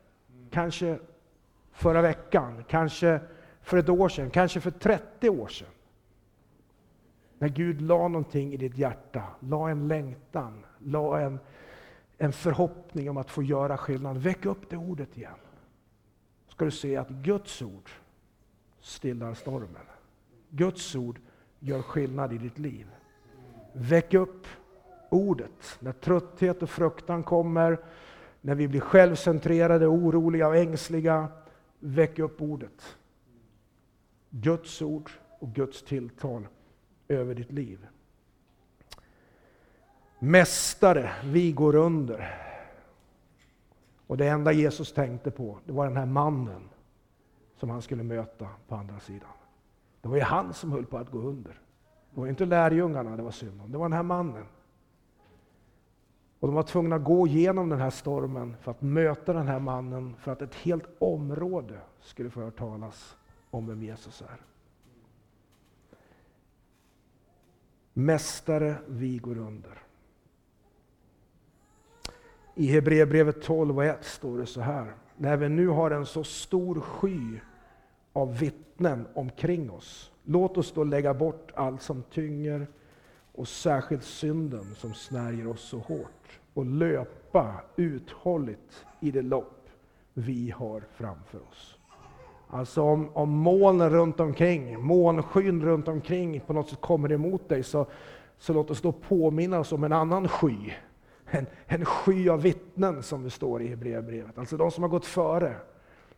Kanske 0.50 0.98
förra 1.72 2.02
veckan, 2.02 2.64
kanske 2.68 3.20
för 3.62 3.76
ett 3.76 3.88
år 3.88 4.08
sedan, 4.08 4.30
kanske 4.30 4.60
för 4.60 4.70
30 4.70 5.30
år 5.30 5.48
sedan. 5.48 5.68
När 7.42 7.48
Gud 7.48 7.80
la 7.80 8.08
någonting 8.08 8.52
i 8.52 8.56
ditt 8.56 8.78
hjärta, 8.78 9.22
la 9.40 9.70
en 9.70 9.88
längtan, 9.88 10.64
la 10.78 11.20
en, 11.20 11.38
en 12.18 12.32
förhoppning 12.32 13.10
om 13.10 13.16
att 13.16 13.30
få 13.30 13.42
göra 13.42 13.76
skillnad. 13.76 14.16
Väck 14.16 14.46
upp 14.46 14.70
det 14.70 14.76
ordet 14.76 15.16
igen. 15.16 15.38
ska 16.48 16.64
du 16.64 16.70
se 16.70 16.96
att 16.96 17.08
Guds 17.08 17.62
ord 17.62 17.90
stillar 18.80 19.34
stormen. 19.34 19.86
Guds 20.50 20.94
ord 20.94 21.18
gör 21.58 21.82
skillnad 21.82 22.32
i 22.32 22.38
ditt 22.38 22.58
liv. 22.58 22.86
Väck 23.72 24.14
upp 24.14 24.46
ordet. 25.10 25.78
När 25.78 25.92
trötthet 25.92 26.62
och 26.62 26.70
fruktan 26.70 27.22
kommer, 27.22 27.78
när 28.40 28.54
vi 28.54 28.68
blir 28.68 28.80
självcentrerade, 28.80 29.86
oroliga 29.86 30.48
och 30.48 30.56
ängsliga, 30.56 31.28
väck 31.78 32.18
upp 32.18 32.42
ordet. 32.42 32.96
Guds 34.30 34.82
ord 34.82 35.10
och 35.38 35.48
Guds 35.54 35.82
tilltal 35.82 36.46
över 37.12 37.34
ditt 37.34 37.52
liv. 37.52 37.86
Mästare, 40.18 41.12
vi 41.24 41.52
går 41.52 41.74
under. 41.74 42.38
Och 44.06 44.16
det 44.16 44.28
enda 44.28 44.52
Jesus 44.52 44.92
tänkte 44.92 45.30
på, 45.30 45.58
det 45.64 45.72
var 45.72 45.86
den 45.86 45.96
här 45.96 46.06
mannen 46.06 46.68
som 47.56 47.70
han 47.70 47.82
skulle 47.82 48.02
möta 48.02 48.48
på 48.68 48.74
andra 48.74 49.00
sidan. 49.00 49.28
Det 50.00 50.08
var 50.08 50.16
ju 50.16 50.22
han 50.22 50.54
som 50.54 50.72
höll 50.72 50.86
på 50.86 50.98
att 50.98 51.10
gå 51.10 51.18
under. 51.18 51.60
Det 52.10 52.20
var 52.20 52.26
inte 52.26 52.44
lärjungarna 52.44 53.16
det 53.16 53.22
var 53.22 53.30
synd 53.30 53.60
om, 53.60 53.72
det 53.72 53.78
var 53.78 53.84
den 53.84 53.92
här 53.92 54.02
mannen. 54.02 54.46
Och 56.40 56.48
de 56.48 56.54
var 56.54 56.62
tvungna 56.62 56.96
att 56.96 57.04
gå 57.04 57.26
igenom 57.26 57.68
den 57.68 57.80
här 57.80 57.90
stormen 57.90 58.56
för 58.60 58.70
att 58.70 58.82
möta 58.82 59.32
den 59.32 59.46
här 59.46 59.58
mannen, 59.58 60.16
för 60.18 60.32
att 60.32 60.42
ett 60.42 60.54
helt 60.54 60.84
område 60.98 61.78
skulle 62.00 62.30
få 62.30 62.40
höra 62.40 62.50
talas 62.50 63.16
om 63.50 63.66
vem 63.66 63.82
Jesus 63.82 64.22
är. 64.22 64.51
Mästare, 68.02 68.74
vi 68.86 69.18
går 69.18 69.38
under. 69.38 69.78
I 72.54 72.66
Hebreerbrevet 72.66 73.42
12 73.42 73.76
och 73.76 73.84
1 73.84 74.04
står 74.04 74.38
det 74.38 74.46
så 74.46 74.60
här. 74.60 74.94
När 75.16 75.36
vi 75.36 75.48
nu 75.48 75.68
har 75.68 75.90
en 75.90 76.06
så 76.06 76.24
stor 76.24 76.80
sky 76.80 77.40
av 78.12 78.38
vittnen 78.38 79.06
omkring 79.14 79.70
oss, 79.70 80.12
låt 80.24 80.56
oss 80.58 80.72
då 80.72 80.84
lägga 80.84 81.14
bort 81.14 81.50
allt 81.54 81.82
som 81.82 82.02
tynger 82.02 82.66
och 83.32 83.48
särskilt 83.48 84.04
synden 84.04 84.74
som 84.74 84.94
snärjer 84.94 85.46
oss 85.46 85.60
så 85.60 85.78
hårt 85.78 86.40
och 86.54 86.66
löpa 86.66 87.60
uthålligt 87.76 88.86
i 89.00 89.10
det 89.10 89.22
lopp 89.22 89.68
vi 90.14 90.50
har 90.50 90.82
framför 90.96 91.38
oss. 91.50 91.78
Alltså 92.54 92.82
om, 92.82 93.10
om 93.12 93.30
molnen 93.30 93.90
runt 93.90 94.20
omkring, 94.20 94.80
månskyn 94.80 95.62
runt 95.62 95.88
omkring 95.88 96.40
på 96.40 96.52
något 96.52 96.68
sätt 96.68 96.80
kommer 96.80 97.12
emot 97.12 97.48
dig, 97.48 97.62
så, 97.62 97.86
så 98.38 98.52
låt 98.52 98.70
oss 98.70 98.80
då 98.80 98.92
påminna 98.92 99.58
oss 99.58 99.72
om 99.72 99.84
en 99.84 99.92
annan 99.92 100.28
sky. 100.28 100.72
En, 101.26 101.46
en 101.66 101.84
sky 101.84 102.28
av 102.28 102.42
vittnen 102.42 103.02
som 103.02 103.22
det 103.22 103.30
står 103.30 103.62
i 103.62 103.68
Hebreerbrevet, 103.68 104.38
alltså 104.38 104.56
de 104.56 104.70
som 104.70 104.82
har 104.82 104.88
gått 104.88 105.06
före. 105.06 105.56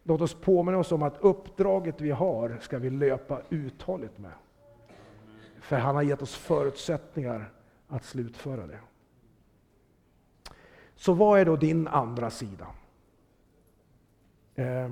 Låt 0.03 0.21
oss 0.21 0.35
påminna 0.35 0.79
oss 0.79 0.93
om 0.93 1.03
att 1.03 1.17
uppdraget 1.21 2.01
vi 2.01 2.11
har 2.11 2.59
ska 2.61 2.79
vi 2.79 2.91
löpa 2.91 3.41
uthålligt 3.49 4.19
med. 4.19 4.33
För 5.61 5.77
han 5.77 5.95
har 5.95 6.03
gett 6.03 6.23
oss 6.23 6.35
förutsättningar 6.35 7.53
att 7.89 8.05
slutföra 8.05 8.67
det. 8.67 8.79
Så 10.95 11.13
vad 11.13 11.41
är 11.41 11.45
då 11.45 11.57
din 11.57 11.89
andra 11.89 12.31
sida? 12.31 12.67
Eh, 14.55 14.91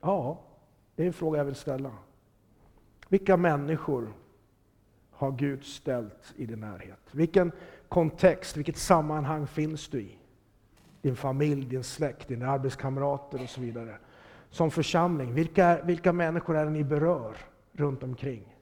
ja, 0.00 0.38
det 0.96 1.02
är 1.02 1.06
en 1.06 1.12
fråga 1.12 1.38
jag 1.38 1.44
vill 1.44 1.54
ställa. 1.54 1.92
Vilka 3.08 3.36
människor 3.36 4.12
har 5.10 5.32
Gud 5.32 5.64
ställt 5.64 6.34
i 6.36 6.46
din 6.46 6.60
närhet? 6.60 7.00
Vilken 7.10 7.52
kontext, 7.88 8.56
vilket 8.56 8.76
sammanhang 8.76 9.46
finns 9.46 9.88
du 9.88 10.00
i? 10.00 10.18
Din 11.02 11.16
familj, 11.16 11.66
din 11.66 11.84
släkt, 11.84 12.28
dina 12.28 12.50
arbetskamrater 12.50 13.42
och 13.42 13.48
så 13.48 13.60
vidare. 13.60 13.98
Som 14.50 14.70
församling, 14.70 15.34
vilka, 15.34 15.82
vilka 15.82 16.12
människor 16.12 16.56
är 16.56 16.64
det 16.64 16.70
ni 16.70 16.84
berör 16.84 17.36
runt 17.72 18.02
omkring? 18.02 18.56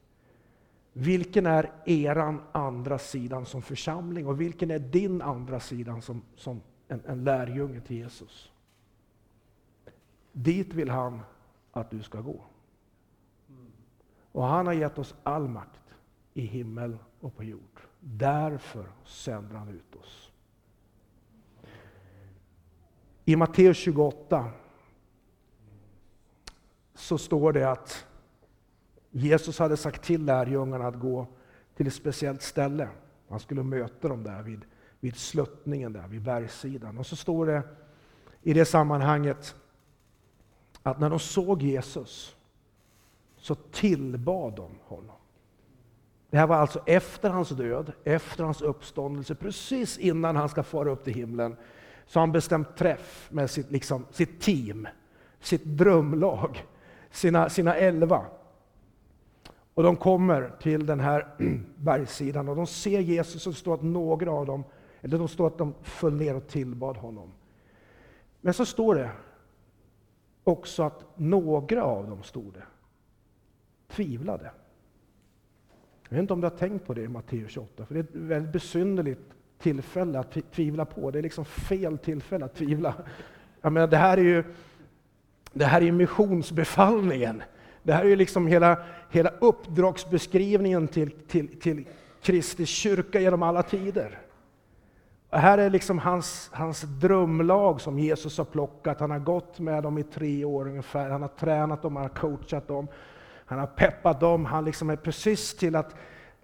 Vilken 0.93 1.45
är 1.45 1.71
eran 1.85 2.41
andra 2.51 2.97
sidan 2.97 3.45
som 3.45 3.61
församling 3.61 4.27
och 4.27 4.41
vilken 4.41 4.71
är 4.71 4.79
din 4.79 5.21
andra 5.21 5.59
sidan 5.59 6.01
som, 6.01 6.21
som 6.35 6.61
en, 6.87 7.01
en 7.05 7.23
lärjunge 7.23 7.81
till 7.81 7.97
Jesus? 7.97 8.51
Dit 10.31 10.73
vill 10.73 10.89
han 10.89 11.21
att 11.75 11.89
du 11.89 12.03
ska 12.03 12.21
gå. 12.21 12.41
Och 14.31 14.43
han 14.43 14.65
har 14.65 14.73
gett 14.73 14.97
oss 14.97 15.15
all 15.23 15.47
makt 15.47 15.81
i 16.33 16.41
himmel 16.41 16.97
och 17.19 17.35
på 17.35 17.43
jord. 17.43 17.81
Därför 17.99 18.85
sänder 19.05 19.55
han 19.55 19.69
ut 19.69 19.95
oss. 19.95 20.31
I 23.25 23.35
Matteus 23.35 23.77
28 23.77 24.51
så 26.93 27.17
står 27.17 27.53
det 27.53 27.71
att 27.71 28.05
Jesus 29.11 29.59
hade 29.59 29.77
sagt 29.77 30.03
till 30.03 30.25
lärjungarna 30.25 30.87
att 30.87 30.99
gå 30.99 31.27
till 31.75 31.87
ett 31.87 31.93
speciellt 31.93 32.41
ställe. 32.41 32.89
Han 33.29 33.39
skulle 33.39 33.63
möta 33.63 34.07
dem 34.07 34.23
där 34.23 34.41
vid, 34.41 34.65
vid 34.99 35.15
sluttningen, 35.15 35.93
där, 35.93 36.07
vid 36.07 36.21
bergssidan. 36.21 36.97
Och 36.97 37.05
så 37.05 37.15
står 37.15 37.45
det 37.45 37.63
i 38.41 38.53
det 38.53 38.65
sammanhanget 38.65 39.55
att 40.85 40.99
när 40.99 41.09
de 41.09 41.19
såg 41.19 41.61
Jesus 41.61 42.35
så 43.37 43.55
tillbad 43.55 44.55
de 44.55 44.69
honom. 44.83 45.15
Det 46.29 46.37
här 46.37 46.47
var 46.47 46.55
alltså 46.55 46.79
efter 46.85 47.29
hans 47.29 47.49
död, 47.49 47.91
efter 48.03 48.43
hans 48.43 48.61
uppståndelse, 48.61 49.35
precis 49.35 49.97
innan 49.97 50.35
han 50.35 50.49
ska 50.49 50.63
fara 50.63 50.91
upp 50.91 51.03
till 51.03 51.13
himlen. 51.13 51.55
Så 52.05 52.19
har 52.19 52.21
han 52.21 52.31
bestämt 52.31 52.77
träff 52.77 53.27
med 53.31 53.49
sitt, 53.49 53.71
liksom, 53.71 54.05
sitt 54.11 54.41
team, 54.41 54.87
sitt 55.39 55.63
drömlag, 55.63 56.65
sina, 57.11 57.49
sina 57.49 57.75
elva. 57.75 58.25
Och 59.73 59.83
de 59.83 59.95
kommer 59.95 60.51
till 60.59 60.85
den 60.85 60.99
här 60.99 61.27
bergssidan 61.75 62.49
och 62.49 62.55
de 62.55 62.67
ser 62.67 62.99
Jesus 62.99 63.47
och 63.47 63.53
det 63.53 63.59
står 63.59 63.73
att 63.73 63.83
några 63.83 64.31
av 64.31 64.45
dem, 64.45 64.63
eller 65.01 65.17
de 65.17 65.27
står 65.27 65.47
att 65.47 65.57
de 65.57 65.73
föll 65.81 66.13
ner 66.13 66.35
och 66.35 66.47
tillbad 66.47 66.97
honom. 66.97 67.31
Men 68.41 68.53
så 68.53 68.65
står 68.65 68.95
det 68.95 69.09
också 70.45 70.83
att 70.83 71.03
några 71.15 71.83
av 71.83 72.09
dem, 72.09 72.23
stod 72.23 72.53
det, 72.53 72.63
tvivlade. 73.87 74.51
Jag 76.03 76.15
vet 76.15 76.19
inte 76.19 76.33
om 76.33 76.41
du 76.41 76.47
har 76.47 76.57
tänkt 76.57 76.85
på 76.85 76.93
det 76.93 77.01
i 77.01 77.07
Matteus 77.07 77.51
28, 77.51 77.85
för 77.85 77.93
det 77.93 77.99
är 77.99 78.03
ett 78.03 78.15
väldigt 78.15 78.53
besynnerligt 78.53 79.33
tillfälle 79.59 80.19
att 80.19 80.37
tvivla 80.51 80.85
på. 80.85 81.11
Det 81.11 81.19
är 81.19 81.23
liksom 81.23 81.45
fel 81.45 81.97
tillfälle 81.97 82.45
att 82.45 82.55
tvivla. 82.55 82.93
Jag 83.61 83.73
menar, 83.73 83.87
det 83.87 83.97
här 83.97 84.17
är 84.17 84.21
ju 84.21 84.43
det 85.53 85.65
här 85.65 85.81
är 85.81 85.91
missionsbefallningen. 85.91 87.43
Det 87.83 87.93
här 87.93 88.05
är 88.05 88.09
ju 88.09 88.15
liksom 88.15 88.47
hela, 88.47 88.77
hela 89.09 89.29
uppdragsbeskrivningen 89.29 90.87
till, 90.87 91.11
till, 91.11 91.59
till 91.59 91.85
Kristi 92.21 92.65
kyrka 92.65 93.19
genom 93.19 93.43
alla 93.43 93.63
tider. 93.63 94.19
Och 95.35 95.41
här 95.41 95.57
är 95.57 95.69
liksom 95.69 95.99
hans, 95.99 96.49
hans 96.53 96.81
drömlag 96.81 97.81
som 97.81 97.99
Jesus 97.99 98.37
har 98.37 98.45
plockat. 98.45 98.99
Han 98.99 99.11
har 99.11 99.19
gått 99.19 99.59
med 99.59 99.83
dem 99.83 99.97
i 99.97 100.03
tre 100.03 100.45
år 100.45 100.67
ungefär. 100.67 101.09
Han 101.09 101.21
har 101.21 101.29
tränat 101.29 101.81
dem, 101.81 101.95
han 101.95 102.05
har 102.05 102.09
coachat 102.09 102.67
dem. 102.67 102.87
Han 103.45 103.59
har 103.59 103.67
peppat 103.67 104.19
dem. 104.19 104.45
Han 104.45 104.65
liksom 104.65 104.89
är 104.89 104.95
precis 104.95 105.55
till 105.55 105.75
att 105.75 105.95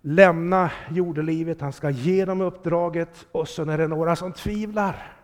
lämna 0.02 0.72
jordelivet. 0.90 1.62
Han 1.62 1.74
ska 1.74 1.90
ge 1.90 2.26
dem 2.26 2.42
uppdraget 2.42 3.28
och 3.32 3.48
så 3.48 3.70
är 3.70 3.78
det 3.78 3.88
några 3.88 4.16
som 4.16 4.34
tvivlar. 4.34 5.18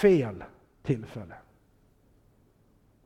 Fel 0.00 0.44
tillfälle. 0.82 1.34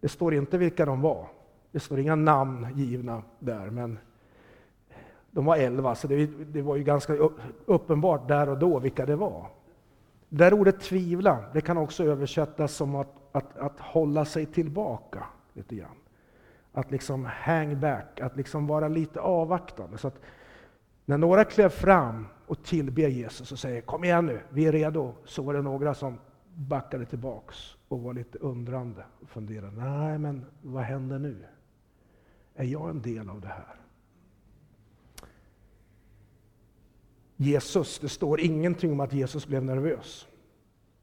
Det 0.01 0.09
står 0.09 0.35
inte 0.35 0.59
vilka 0.59 0.87
de 0.87 1.01
var. 1.01 1.27
Det 1.73 1.81
står 1.81 1.99
inga 1.99 2.15
namn 2.15 2.69
givna 2.75 3.23
där, 3.39 3.71
men 3.71 3.99
de 5.33 5.45
var 5.45 5.57
elva, 5.57 5.95
så 5.95 6.07
det, 6.07 6.27
det, 6.27 6.63
var 6.63 6.77
ju 6.77 6.83
ganska 6.83 7.13
uppenbart 7.67 8.29
där 8.29 8.49
och 8.49 8.59
då 8.59 8.79
vilka 8.79 9.07
det 9.07 9.17
var. 9.17 9.47
Det 10.29 10.45
där 10.45 10.53
ordet 10.53 10.81
tvivla, 10.81 11.45
det 11.53 11.61
kan 11.61 11.77
också 11.77 12.05
översättas 12.05 12.75
som 12.75 12.95
att, 12.95 13.09
att, 13.33 13.59
att 13.59 13.81
hålla 13.81 14.25
sig 14.25 14.47
tillbaka 14.47 15.27
lite 15.53 15.77
grann. 15.77 15.97
Att 16.73 16.91
liksom 16.91 17.25
hang 17.25 17.81
back, 17.81 18.21
att 18.21 18.37
liksom 18.37 18.67
vara 18.67 18.89
lite 18.89 19.21
avvaktande. 19.21 19.99
Så 19.99 20.09
att 20.09 20.21
när 21.05 21.19
några 21.19 21.45
klev 21.45 21.69
fram 21.69 22.27
och 22.47 22.63
tillber 22.63 23.09
Jesus 23.09 23.53
och 23.53 23.59
säger 23.59 23.81
kom 23.81 24.05
igen 24.05 24.27
nu, 24.27 24.41
vi 24.49 24.67
är 24.67 24.73
redo, 24.73 25.15
så 25.25 25.43
var 25.43 25.55
det 25.55 25.63
några 25.63 25.95
som 25.95 26.19
backade 26.55 27.07
tillbaks 27.07 27.57
och 27.89 28.01
var 28.01 28.15
lite 28.15 28.39
undrande 28.39 29.05
och 29.23 29.29
funderade. 29.29 29.73
Nej, 29.77 30.19
men 30.19 30.45
vad 30.63 30.83
händer 30.83 31.19
nu? 31.19 31.45
Är 32.55 32.65
jag 32.65 32.91
en 32.91 33.03
del 33.03 33.31
av 33.31 33.41
det 33.41 33.49
här? 33.49 33.82
Jesus, 37.43 37.99
det 37.99 38.09
står 38.09 38.41
ingenting 38.41 38.93
om 38.93 39.01
att 39.01 39.13
Jesus 39.13 39.47
blev 39.47 39.65
nervös. 39.65 40.29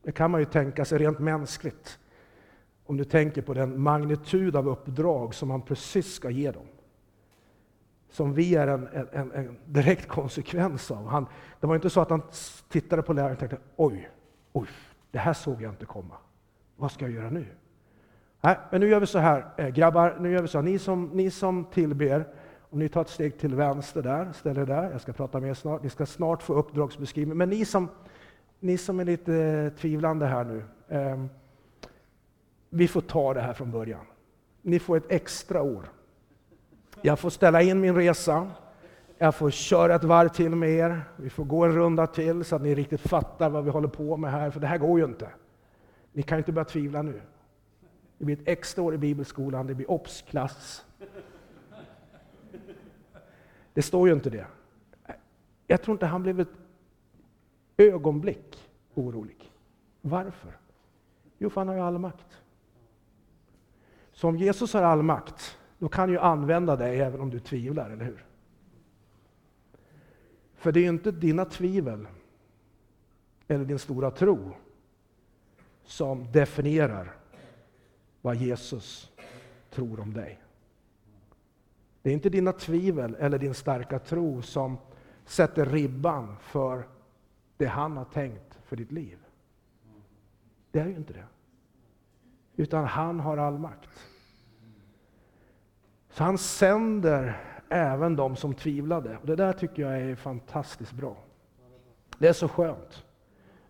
Det 0.03 0.11
kan 0.11 0.31
man 0.31 0.39
ju 0.39 0.45
tänka 0.45 0.85
sig 0.85 0.97
rent 0.97 1.19
mänskligt. 1.19 1.99
Om 2.85 2.97
du 2.97 3.03
tänker 3.03 3.41
på 3.41 3.53
den 3.53 3.81
magnitud 3.81 4.55
av 4.55 4.69
uppdrag 4.69 5.35
som 5.35 5.49
han 5.49 5.61
precis 5.61 6.13
ska 6.13 6.29
ge 6.29 6.51
dem. 6.51 6.65
Som 8.09 8.33
vi 8.33 8.55
är 8.55 8.67
en, 8.67 8.87
en, 9.11 9.31
en 9.31 9.57
direkt 9.65 10.07
konsekvens 10.07 10.91
av. 10.91 11.07
Han, 11.07 11.25
det 11.59 11.67
var 11.67 11.75
inte 11.75 11.89
så 11.89 12.01
att 12.01 12.09
han 12.09 12.21
tittade 12.69 13.01
på 13.01 13.13
läraren 13.13 13.33
och 13.33 13.39
tänkte 13.39 13.57
oj, 13.75 14.09
oj, 14.53 14.67
det 15.11 15.19
här 15.19 15.33
såg 15.33 15.61
jag 15.61 15.71
inte 15.71 15.85
komma. 15.85 16.15
Vad 16.75 16.91
ska 16.91 17.05
jag 17.05 17.13
göra 17.13 17.29
nu? 17.29 17.45
Nej, 18.41 18.57
men 18.71 18.81
nu 18.81 18.89
gör 18.89 18.99
vi 18.99 19.05
så 19.05 19.19
här, 19.19 19.45
eh, 19.57 19.67
grabbar, 19.67 20.17
nu 20.19 20.31
gör 20.31 20.41
vi 20.41 20.47
så 20.47 20.57
här. 20.57 20.65
Ni 20.65 20.79
som, 20.79 21.09
ni 21.13 21.31
som 21.31 21.65
tillber, 21.65 22.27
om 22.69 22.79
ni 22.79 22.89
tar 22.89 23.01
ett 23.01 23.09
steg 23.09 23.37
till 23.37 23.55
vänster 23.55 24.01
där, 24.01 24.31
ställ 24.31 24.57
er 24.57 24.65
där, 24.65 24.91
jag 24.91 25.01
ska 25.01 25.13
prata 25.13 25.39
mer 25.39 25.53
snart. 25.53 25.83
Ni 25.83 25.89
ska 25.89 26.05
snart 26.05 26.43
få 26.43 26.53
uppdragsbeskrivning. 26.53 27.37
Men 27.37 27.49
ni 27.49 27.65
som, 27.65 27.89
ni 28.59 28.77
som 28.77 28.99
är 28.99 29.05
lite 29.05 29.71
tvivlande 29.79 30.25
här 30.25 30.43
nu. 30.43 30.63
Eh, 30.87 31.25
vi 32.69 32.87
får 32.87 33.01
ta 33.01 33.33
det 33.33 33.41
här 33.41 33.53
från 33.53 33.71
början. 33.71 34.05
Ni 34.61 34.79
får 34.79 34.97
ett 34.97 35.11
extra 35.11 35.61
år. 35.61 35.89
Jag 37.01 37.19
får 37.19 37.29
ställa 37.29 37.61
in 37.61 37.81
min 37.81 37.95
resa. 37.95 38.51
Jag 39.17 39.35
får 39.35 39.49
köra 39.49 39.95
ett 39.95 40.03
varv 40.03 40.29
till 40.29 40.55
med 40.55 40.69
er. 40.69 41.01
Vi 41.15 41.29
får 41.29 41.45
gå 41.45 41.65
en 41.65 41.71
runda 41.71 42.07
till 42.07 42.43
så 42.43 42.55
att 42.55 42.61
ni 42.61 42.75
riktigt 42.75 43.01
fattar 43.01 43.49
vad 43.49 43.63
vi 43.63 43.69
håller 43.71 43.87
på 43.87 44.17
med 44.17 44.31
här, 44.31 44.51
för 44.51 44.59
det 44.59 44.67
här 44.67 44.77
går 44.77 44.99
ju 44.99 45.05
inte. 45.05 45.29
Ni 46.13 46.23
kan 46.23 46.37
ju 46.37 46.39
inte 46.39 46.51
börja 46.51 46.65
tvivla 46.65 47.01
nu. 47.01 47.21
Det 48.17 48.25
blir 48.25 48.41
ett 48.41 48.47
extra 48.47 48.83
år 48.83 48.93
i 48.93 48.97
bibelskolan, 48.97 49.67
det 49.67 49.75
blir 49.75 49.91
obs-klass. 49.91 50.85
Det 53.79 53.83
står 53.83 54.07
ju 54.07 54.13
inte 54.13 54.29
det. 54.29 54.47
Jag 55.67 55.81
tror 55.81 55.95
inte 55.95 56.05
han 56.05 56.23
blev 56.23 56.39
ett 56.39 56.53
ögonblick 57.77 58.69
orolig. 58.93 59.51
Varför? 60.01 60.57
Jo, 61.37 61.49
för 61.49 61.61
han 61.61 61.67
har 61.67 61.75
ju 61.75 61.81
all 61.81 61.97
makt. 61.97 62.41
Så 64.11 64.27
om 64.27 64.37
Jesus 64.37 64.73
har 64.73 64.83
all 64.83 65.03
makt, 65.03 65.57
då 65.77 65.89
kan 65.89 66.01
han 66.01 66.09
ju 66.09 66.19
använda 66.19 66.75
dig 66.75 66.99
även 66.99 67.21
om 67.21 67.29
du 67.29 67.39
tvivlar, 67.39 67.89
eller 67.89 68.05
hur? 68.05 68.25
För 70.55 70.71
det 70.71 70.79
är 70.79 70.83
ju 70.83 70.89
inte 70.89 71.11
dina 71.11 71.45
tvivel 71.45 72.07
eller 73.47 73.65
din 73.65 73.79
stora 73.79 74.11
tro 74.11 74.55
som 75.83 76.31
definierar 76.31 77.15
vad 78.21 78.35
Jesus 78.35 79.11
tror 79.69 79.99
om 79.99 80.13
dig. 80.13 80.39
Det 82.09 82.13
är 82.13 82.15
inte 82.15 82.29
dina 82.29 82.51
tvivel 82.51 83.15
eller 83.19 83.39
din 83.39 83.53
starka 83.53 83.99
tro 83.99 84.41
som 84.41 84.77
sätter 85.25 85.65
ribban 85.65 86.35
för 86.41 86.87
det 87.57 87.65
han 87.65 87.97
har 87.97 88.05
tänkt 88.05 88.59
för 88.65 88.75
ditt 88.75 88.91
liv. 88.91 89.17
Det 90.71 90.79
är 90.79 90.85
ju 90.85 90.95
inte 90.95 91.13
det. 91.13 91.25
Utan 92.55 92.85
han 92.85 93.19
har 93.19 93.37
all 93.37 93.59
makt. 93.59 93.89
Så 96.09 96.23
han 96.23 96.37
sänder 96.37 97.41
även 97.69 98.15
de 98.15 98.35
som 98.35 98.53
tvivlade. 98.53 99.17
Och 99.17 99.27
det 99.27 99.35
där 99.35 99.53
tycker 99.53 99.81
jag 99.81 100.01
är 100.01 100.15
fantastiskt 100.15 100.93
bra. 100.93 101.17
Det 102.17 102.27
är 102.27 102.33
så 102.33 102.47
skönt. 102.47 103.05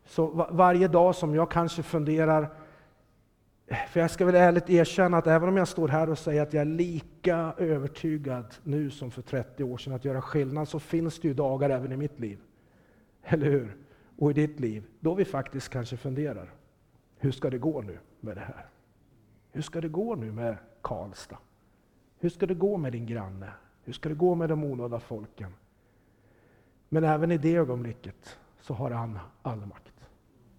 Så 0.06 0.48
varje 0.52 0.88
dag 0.88 1.16
som 1.16 1.36
jag 1.36 1.52
kanske 1.52 1.84
funderar, 1.84 2.50
för 3.90 4.00
jag 4.00 4.12
ska 4.12 4.26
väl 4.26 4.36
ärligt 4.36 4.70
erkänna 4.70 5.18
att 5.18 5.28
även 5.28 5.50
om 5.50 5.58
jag 5.58 5.68
står 5.68 5.88
här 5.88 6.10
och 6.10 6.18
säger 6.18 6.42
att 6.42 6.54
jag 6.54 6.62
är 6.62 6.66
lika 6.66 7.54
övertygad 7.58 8.46
nu 8.64 8.90
som 8.90 9.12
för 9.12 9.22
30 9.22 9.64
år 9.64 9.78
sedan 9.78 9.94
att 9.94 10.06
göra 10.06 10.22
skillnad, 10.22 10.68
så 10.68 10.80
finns 10.80 11.20
det 11.20 11.28
ju 11.28 11.34
dagar 11.34 11.70
även 11.70 11.92
i 11.92 11.98
mitt 11.98 12.20
liv. 12.20 12.40
Eller 13.24 13.50
hur? 13.50 13.78
Och 14.18 14.32
i 14.32 14.34
ditt 14.34 14.60
liv, 14.60 14.84
då 15.00 15.14
vi 15.14 15.26
faktiskt 15.26 15.70
kanske 15.70 15.98
funderar. 15.98 16.54
Hur 17.18 17.32
ska 17.32 17.50
det 17.50 17.58
gå 17.58 17.82
nu 17.82 17.98
med 18.20 18.38
det 18.38 18.42
här? 18.42 18.66
Hur 19.52 19.62
ska 19.62 19.82
det 19.82 19.90
gå 19.90 20.16
nu 20.16 20.32
med 20.32 20.58
Karlstad? 20.82 21.38
Hur 22.20 22.30
ska 22.30 22.46
det 22.46 22.54
gå 22.54 22.78
med 22.78 22.92
din 22.92 23.06
granne? 23.06 23.52
Hur 23.84 23.94
ska 23.94 24.10
det 24.10 24.16
gå 24.16 24.36
med 24.36 24.50
de 24.50 24.64
onådda 24.64 25.00
folken? 25.00 25.54
Men 26.90 27.04
även 27.04 27.32
i 27.32 27.38
det 27.38 27.56
ögonblicket 27.56 28.40
så 28.62 28.74
har 28.74 28.92
han 28.92 29.20
all 29.42 29.66
makt. 29.66 29.94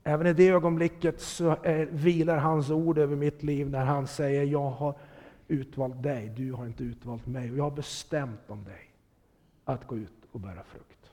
Även 0.04 0.26
i 0.26 0.32
det 0.32 0.48
ögonblicket 0.48 1.20
så 1.20 1.56
är, 1.62 1.86
vilar 1.86 2.38
hans 2.38 2.70
ord 2.70 2.98
över 2.98 3.16
mitt 3.16 3.42
liv 3.42 3.70
när 3.70 3.84
han 3.84 4.06
säger 4.06 4.44
jag 4.44 4.70
har 4.70 4.94
utvalt 5.48 6.02
dig, 6.02 6.28
du 6.28 6.52
har 6.52 6.66
inte 6.66 6.84
utvalt 6.84 7.26
mig. 7.26 7.50
Och 7.50 7.56
jag 7.56 7.64
har 7.64 7.70
bestämt 7.70 8.50
om 8.50 8.64
dig 8.64 8.94
att 9.64 9.86
gå 9.86 9.96
ut 9.96 10.26
och 10.32 10.40
bära 10.40 10.62
frukt. 10.62 11.10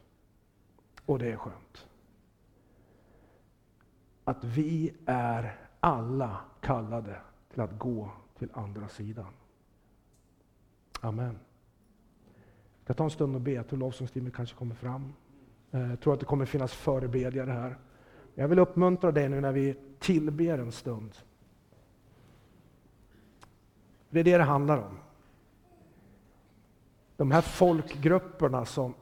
Och 1.05 1.19
det 1.19 1.31
är 1.31 1.35
skönt. 1.35 1.87
Att 4.23 4.43
vi 4.43 4.93
är 5.05 5.55
alla 5.79 6.39
kallade 6.61 7.15
till 7.51 7.61
att 7.61 7.79
gå 7.79 8.11
till 8.37 8.49
andra 8.53 8.87
sidan. 8.87 9.33
Amen. 11.01 11.39
Jag 12.85 12.97
tar 12.97 13.03
en 13.03 13.11
stund 13.11 13.35
och 13.35 13.41
be. 13.41 13.51
Jag 13.51 13.67
tror 13.67 13.79
lovsångsteamet 13.79 14.33
kanske 14.33 14.55
kommer 14.55 14.75
fram. 14.75 15.13
Eh, 15.71 15.89
jag 15.89 15.99
tror 15.99 16.13
att 16.13 16.19
det 16.19 16.25
kommer 16.25 16.45
finnas 16.45 16.73
förebedjare 16.73 17.51
här. 17.51 17.77
Jag 18.39 18.47
vill 18.47 18.59
uppmuntra 18.59 19.11
dig 19.11 19.29
nu 19.29 19.41
när 19.41 19.51
vi 19.51 19.75
tillber 19.99 20.57
en 20.57 20.71
stund. 20.71 21.17
Det 24.09 24.19
är 24.19 24.23
det 24.23 24.37
det 24.37 24.43
handlar 24.43 24.77
om. 24.77 24.99
De 27.15 27.31
här 27.31 27.41
folkgrupperna 27.41 28.65
som, 28.65 28.93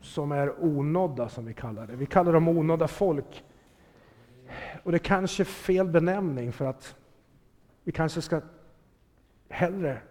som 0.00 0.32
är 0.32 0.64
onådda, 0.64 1.28
som 1.28 1.44
vi 1.44 1.54
kallar 1.54 1.86
det. 1.86 1.96
Vi 1.96 2.06
kallar 2.06 2.32
dem 2.32 2.48
onådda 2.48 2.88
folk. 2.88 3.44
Och 4.82 4.90
det 4.90 4.96
är 4.96 5.04
kanske 5.04 5.42
är 5.42 5.44
fel 5.44 5.88
benämning 5.88 6.52
för 6.52 6.64
att 6.64 6.96
vi 7.84 7.92
kanske 7.92 8.22
ska 8.22 8.40
hellre 9.48 10.02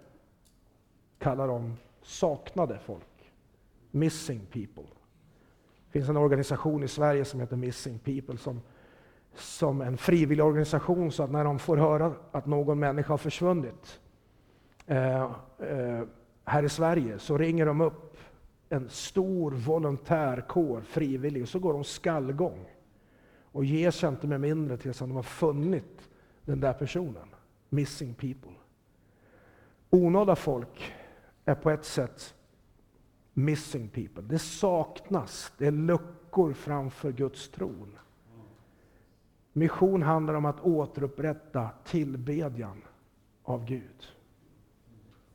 kalla 1.20 1.48
dem 1.48 1.78
saknade 2.02 2.80
folk. 2.80 3.34
Missing 3.92 4.40
people. 4.40 4.99
Det 5.92 6.00
finns 6.00 6.10
en 6.10 6.18
organisation 6.18 6.84
i 6.84 6.88
Sverige 6.88 7.26
som 7.26 7.40
heter 7.40 7.56
Missing 7.56 8.00
People 8.00 8.38
som, 8.38 8.62
som 9.34 9.82
en 9.82 9.98
frivillig 9.98 10.46
organisation 10.46 11.12
så 11.12 11.24
att 11.24 11.32
när 11.32 11.44
de 11.44 11.60
får 11.60 11.78
höra 11.78 12.14
att 12.32 12.46
någon 12.46 12.80
människa 12.80 13.14
har 13.14 13.18
försvunnit 13.18 14.00
eh, 14.86 15.24
eh, 15.60 16.04
här 16.46 16.64
i 16.64 16.70
Sverige 16.70 17.20
så 17.20 17.38
ringer 17.38 17.66
de 17.66 17.82
upp 17.82 18.18
en 18.70 18.90
stor 18.90 19.52
volontärkår, 19.52 20.82
frivillig, 20.82 21.42
och 21.44 21.50
så 21.50 21.60
går 21.60 21.74
de 21.74 21.84
skallgång 21.84 22.66
och 23.52 23.66
ger 23.66 23.92
sig 23.92 24.10
inte 24.10 24.28
med 24.28 24.42
mindre 24.42 24.78
tills 24.78 25.00
de 25.00 25.12
har 25.12 25.24
funnit 25.24 26.10
den 26.46 26.60
där 26.60 26.74
personen. 26.74 27.28
Missing 27.70 28.14
people. 28.14 28.52
Onådda 29.90 30.36
folk 30.36 30.94
är 31.46 31.56
på 31.56 31.70
ett 31.70 31.86
sätt 31.86 32.36
missing 33.46 33.88
people. 33.88 34.24
Det 34.24 34.40
saknas, 34.40 35.54
det 35.58 35.68
är 35.68 35.72
luckor 35.72 36.54
framför 36.54 37.12
Guds 37.12 37.50
tron. 37.50 37.98
Mission 39.54 40.04
handlar 40.04 40.34
om 40.34 40.46
att 40.46 40.62
återupprätta 40.62 41.70
tillbedjan 41.86 42.82
av 43.44 43.66
Gud. 43.66 44.08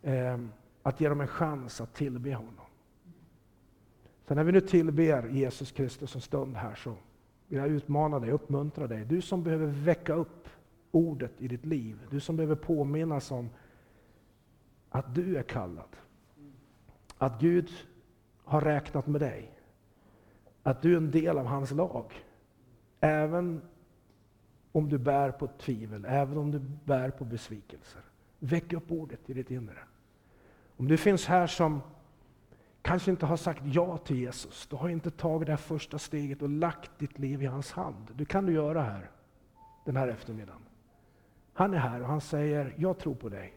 Ehm, 0.02 0.50
att 0.82 1.00
ge 1.00 1.08
dem 1.08 1.20
en 1.20 1.26
chans 1.26 1.80
att 1.80 1.94
tillbe 1.94 2.34
honom. 2.34 2.54
Så 4.28 4.34
när 4.34 4.44
vi 4.44 4.52
nu 4.52 4.60
tillber 4.60 5.28
Jesus 5.28 5.72
Kristus 5.72 6.14
en 6.14 6.20
stund 6.20 6.56
här 6.56 6.74
så 6.74 6.94
vill 7.48 7.58
jag 7.58 7.68
utmana 7.68 8.20
dig, 8.20 8.30
uppmuntra 8.30 8.86
dig. 8.86 9.04
Du 9.04 9.22
som 9.22 9.42
behöver 9.42 9.66
väcka 9.66 10.14
upp 10.14 10.48
ordet 10.90 11.32
i 11.38 11.48
ditt 11.48 11.66
liv. 11.66 11.98
Du 12.10 12.20
som 12.20 12.36
behöver 12.36 12.54
påminnas 12.54 13.30
om 13.30 13.50
att 14.90 15.14
du 15.14 15.36
är 15.36 15.42
kallad. 15.42 15.96
Att 17.18 17.40
Gud 17.40 17.70
har 18.44 18.60
räknat 18.60 19.06
med 19.06 19.20
dig. 19.20 19.50
Att 20.62 20.82
du 20.82 20.92
är 20.92 20.96
en 20.96 21.10
del 21.10 21.38
av 21.38 21.46
hans 21.46 21.70
lag. 21.70 22.12
Även 23.00 23.62
om 24.72 24.88
du 24.88 24.98
bär 24.98 25.30
på 25.30 25.46
tvivel, 25.46 26.04
även 26.08 26.38
om 26.38 26.50
du 26.50 26.58
bär 26.84 27.10
på 27.10 27.24
besvikelser. 27.24 28.00
Väck 28.38 28.72
upp 28.72 28.90
ordet 28.90 29.30
i 29.30 29.32
ditt 29.32 29.50
inre. 29.50 29.78
Om 30.76 30.88
du 30.88 30.96
finns 30.96 31.26
här 31.26 31.46
som 31.46 31.80
kanske 32.82 33.10
inte 33.10 33.26
har 33.26 33.36
sagt 33.36 33.62
ja 33.64 33.98
till 33.98 34.18
Jesus, 34.18 34.66
du 34.66 34.76
har 34.76 34.88
inte 34.88 35.10
tagit 35.10 35.46
det 35.46 35.52
här 35.52 35.56
första 35.56 35.98
steget 35.98 36.42
och 36.42 36.48
lagt 36.48 36.98
ditt 36.98 37.18
liv 37.18 37.42
i 37.42 37.46
hans 37.46 37.72
hand. 37.72 38.10
Det 38.14 38.24
kan 38.24 38.46
du 38.46 38.52
göra 38.52 38.82
här 38.82 39.10
den 39.84 39.96
här 39.96 40.08
eftermiddagen. 40.08 40.62
Han 41.52 41.74
är 41.74 41.78
här 41.78 42.00
och 42.00 42.08
han 42.08 42.20
säger, 42.20 42.74
jag 42.76 42.98
tror 42.98 43.14
på 43.14 43.28
dig. 43.28 43.52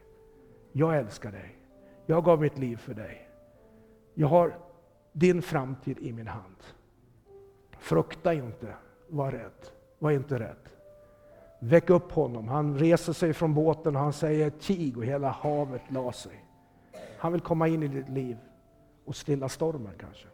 Jag 0.71 0.97
älskar 0.97 1.32
dig. 1.32 1.58
Jag 2.06 2.23
gav 2.23 2.41
mitt 2.41 2.58
liv 2.58 2.78
för 2.78 2.93
dig. 2.93 3.30
Jag 4.13 4.28
har 4.28 4.66
din 5.19 5.41
framtid 5.41 5.97
i 5.99 6.13
min 6.13 6.27
hand. 6.27 6.56
Frukta 7.80 8.34
inte, 8.34 8.73
var 9.08 9.32
rädd. 9.32 9.51
Var 9.99 10.12
inte 10.12 10.39
rädd. 10.39 10.69
Väck 11.60 11.89
upp 11.89 12.12
honom. 12.12 12.47
Han 12.47 12.77
reser 12.77 13.13
sig 13.13 13.34
från 13.34 13.53
båten 13.53 13.95
och 13.95 14.01
han 14.01 14.13
säger 14.13 14.49
tig 14.49 14.97
och 14.97 15.06
hela 15.06 15.30
havet 15.30 15.82
la 15.88 16.12
sig. 16.12 16.45
Han 17.17 17.32
vill 17.32 17.41
komma 17.41 17.67
in 17.67 17.84
i 17.84 17.88
ditt 17.88 18.10
liv 18.10 18.38
och 19.06 19.15
stilla 19.15 19.49
stormen 19.49 19.93
kanske. 19.99 20.27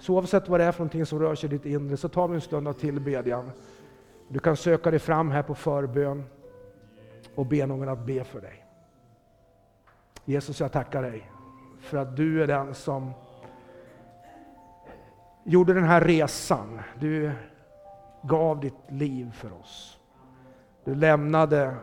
Så 0.00 0.14
oavsett 0.14 0.48
vad 0.48 0.60
det 0.60 0.64
är 0.64 0.72
för 0.72 0.80
någonting 0.80 1.06
som 1.06 1.18
rör 1.18 1.34
sig 1.34 1.46
i 1.48 1.52
ditt 1.52 1.66
inre 1.66 1.96
så 1.96 2.08
tar 2.08 2.28
vi 2.28 2.34
en 2.34 2.40
stund 2.40 2.68
av 2.68 2.72
tillbedjan. 2.72 3.50
Du 4.28 4.38
kan 4.38 4.56
söka 4.56 4.90
dig 4.90 5.00
fram 5.00 5.30
här 5.30 5.42
på 5.42 5.54
förbön 5.54 6.24
och 7.34 7.46
be 7.46 7.66
någon 7.66 7.88
att 7.88 8.06
be 8.06 8.24
för 8.24 8.40
dig. 8.40 8.64
Jesus, 10.24 10.60
jag 10.60 10.72
tackar 10.72 11.02
dig 11.02 11.30
för 11.80 11.98
att 11.98 12.16
du 12.16 12.42
är 12.42 12.46
den 12.46 12.74
som 12.74 13.12
gjorde 15.50 15.74
den 15.74 15.84
här 15.84 16.00
resan. 16.00 16.80
Du 17.00 17.32
gav 18.22 18.60
ditt 18.60 18.74
liv 18.88 19.32
för 19.32 19.52
oss. 19.60 19.98
Du 20.84 20.94
lämnade 20.94 21.74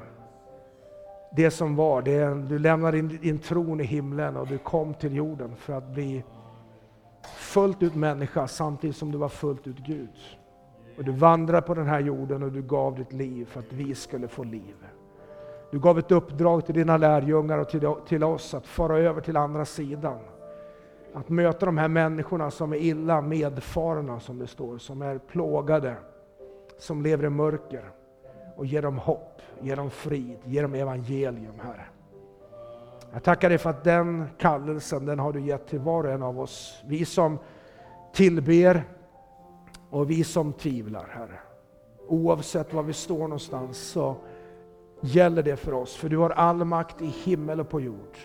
det 1.36 1.52
som 1.52 1.76
var. 1.76 2.02
Det, 2.02 2.48
du 2.50 2.60
lämnade 2.60 2.98
din, 2.98 3.20
din 3.22 3.40
tron 3.40 3.82
i 3.82 3.84
himlen 3.84 4.38
och 4.38 4.48
du 4.48 4.58
kom 4.58 4.94
till 4.94 5.16
jorden 5.16 5.56
för 5.56 5.74
att 5.74 5.88
bli 5.88 6.24
fullt 7.38 7.84
ut 7.84 7.96
människa 7.96 8.48
samtidigt 8.48 8.96
som 8.96 9.12
du 9.12 9.18
var 9.18 9.30
fullt 9.30 9.68
ut 9.68 9.78
Gud. 9.78 10.10
Och 10.98 11.04
du 11.04 11.12
vandrade 11.12 11.68
på 11.68 11.74
den 11.74 11.88
här 11.88 12.00
jorden 12.00 12.44
och 12.44 12.52
du 12.52 12.62
gav 12.62 12.96
ditt 12.96 13.14
liv 13.14 13.46
för 13.46 13.60
att 13.60 13.74
vi 13.74 13.96
skulle 13.96 14.28
få 14.28 14.44
liv. 14.44 14.76
Du 15.72 15.80
gav 15.80 16.00
ett 16.00 16.12
uppdrag 16.12 16.66
till 16.66 16.76
dina 16.76 16.98
lärjungar 16.98 17.58
och 17.58 17.70
till, 17.70 17.94
till 18.08 18.24
oss 18.24 18.54
att 18.54 18.68
fara 18.68 18.98
över 18.98 19.22
till 19.22 19.38
andra 19.38 19.66
sidan. 19.66 20.20
Att 21.14 21.30
möta 21.30 21.66
de 21.66 21.78
här 21.78 21.88
människorna 21.88 22.52
som 22.52 22.74
är 22.74 22.78
illa 22.78 23.22
medfarna, 23.22 24.20
som 24.20 24.40
det 24.40 24.48
står, 24.48 24.78
som 24.78 25.02
är 25.02 25.18
plågade, 25.18 25.96
som 26.78 27.02
lever 27.02 27.26
i 27.26 27.30
mörker. 27.30 27.92
Och 28.56 28.66
ge 28.66 28.82
dem 28.82 28.98
hopp, 28.98 29.42
ge 29.62 29.76
dem 29.76 29.90
frid, 29.90 30.38
ge 30.44 30.62
dem 30.62 30.74
evangelium, 30.74 31.60
Herre. 31.60 31.86
Jag 33.14 33.24
tackar 33.24 33.50
dig 33.50 33.58
för 33.58 33.70
att 33.70 33.84
den 33.84 34.26
kallelsen, 34.38 35.06
den 35.06 35.20
har 35.20 35.34
du 35.34 35.42
gett 35.42 35.68
till 35.68 35.80
var 35.80 36.04
och 36.04 36.12
en 36.12 36.24
av 36.24 36.40
oss. 36.40 36.84
Vi 36.86 37.06
som 37.06 37.38
tillber 38.14 38.84
och 39.90 40.10
vi 40.10 40.24
som 40.24 40.54
tvivlar, 40.54 41.08
Herre. 41.10 41.40
Oavsett 42.08 42.74
var 42.74 42.84
vi 42.84 42.94
står 42.94 43.20
någonstans 43.20 43.78
så 43.78 44.16
gäller 45.02 45.44
det 45.44 45.56
för 45.56 45.74
oss, 45.74 45.96
för 45.96 46.10
du 46.10 46.18
har 46.18 46.30
all 46.30 46.66
makt 46.66 47.02
i 47.02 47.06
himmel 47.06 47.60
och 47.60 47.70
på 47.70 47.82
jord. 47.82 48.18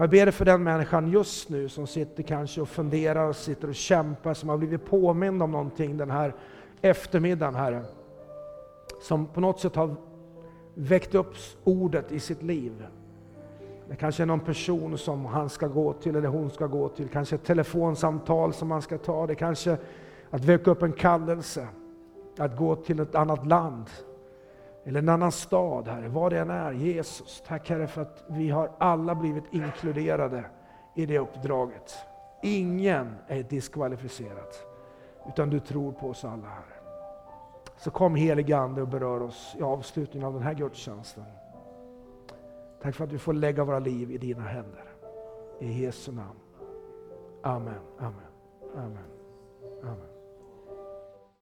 Och 0.00 0.04
jag 0.04 0.10
ber 0.10 0.30
för 0.30 0.44
den 0.44 0.62
människan 0.62 1.10
just 1.10 1.48
nu 1.48 1.68
som 1.68 1.86
sitter 1.86 2.22
kanske 2.22 2.60
och 2.60 2.68
funderar 2.68 3.28
och 3.28 3.36
sitter 3.36 3.68
och 3.68 3.74
kämpar, 3.74 4.34
som 4.34 4.48
har 4.48 4.56
blivit 4.56 4.84
påmind 4.84 5.42
om 5.42 5.50
någonting 5.50 5.96
den 5.96 6.10
här 6.10 6.34
eftermiddagen, 6.80 7.54
Herre. 7.54 7.84
Som 9.02 9.26
på 9.26 9.40
något 9.40 9.60
sätt 9.60 9.76
har 9.76 9.94
väckt 10.74 11.14
upp 11.14 11.34
ordet 11.64 12.12
i 12.12 12.20
sitt 12.20 12.42
liv. 12.42 12.86
Det 13.88 13.96
kanske 13.96 14.22
är 14.22 14.26
någon 14.26 14.40
person 14.40 14.98
som 14.98 15.24
han 15.24 15.48
ska 15.48 15.66
gå 15.66 15.92
till 15.92 16.16
eller 16.16 16.28
hon 16.28 16.50
ska 16.50 16.66
gå 16.66 16.88
till, 16.88 17.08
kanske 17.08 17.34
ett 17.34 17.44
telefonsamtal 17.44 18.52
som 18.52 18.68
man 18.68 18.82
ska 18.82 18.98
ta, 18.98 19.26
det 19.26 19.34
kanske 19.34 19.76
att 20.30 20.44
väcka 20.44 20.70
upp 20.70 20.82
en 20.82 20.92
kallelse, 20.92 21.68
att 22.38 22.56
gå 22.56 22.76
till 22.76 23.00
ett 23.00 23.14
annat 23.14 23.46
land, 23.46 23.84
eller 24.84 24.98
en 24.98 25.08
annan 25.08 25.32
stad, 25.32 25.88
Herre, 25.88 26.08
vad 26.08 26.32
det 26.32 26.38
än 26.38 26.50
är. 26.50 26.72
Jesus, 26.72 27.42
tack 27.46 27.70
Herre 27.70 27.86
för 27.86 28.02
att 28.02 28.24
vi 28.28 28.50
har 28.50 28.70
alla 28.78 29.14
blivit 29.14 29.44
inkluderade 29.50 30.44
i 30.94 31.06
det 31.06 31.18
uppdraget. 31.18 31.94
Ingen 32.42 33.14
är 33.26 33.42
diskvalificerad, 33.42 34.54
utan 35.28 35.50
du 35.50 35.60
tror 35.60 35.92
på 35.92 36.08
oss 36.08 36.24
alla, 36.24 36.48
Herre. 36.48 36.80
Så 37.76 37.90
kom 37.90 38.14
helige 38.14 38.56
Ande 38.56 38.82
och 38.82 38.88
berör 38.88 39.22
oss 39.22 39.56
i 39.58 39.62
avslutningen 39.62 40.26
av 40.26 40.34
den 40.34 40.42
här 40.42 40.54
gudstjänsten. 40.54 41.24
Tack 42.82 42.94
för 42.94 43.04
att 43.04 43.12
vi 43.12 43.18
får 43.18 43.32
lägga 43.32 43.64
våra 43.64 43.78
liv 43.78 44.10
i 44.10 44.18
dina 44.18 44.42
händer. 44.42 44.84
I 45.58 45.84
Jesu 45.84 46.12
namn. 46.12 46.38
Amen, 47.42 47.80
amen, 47.98 48.14
amen. 48.76 49.09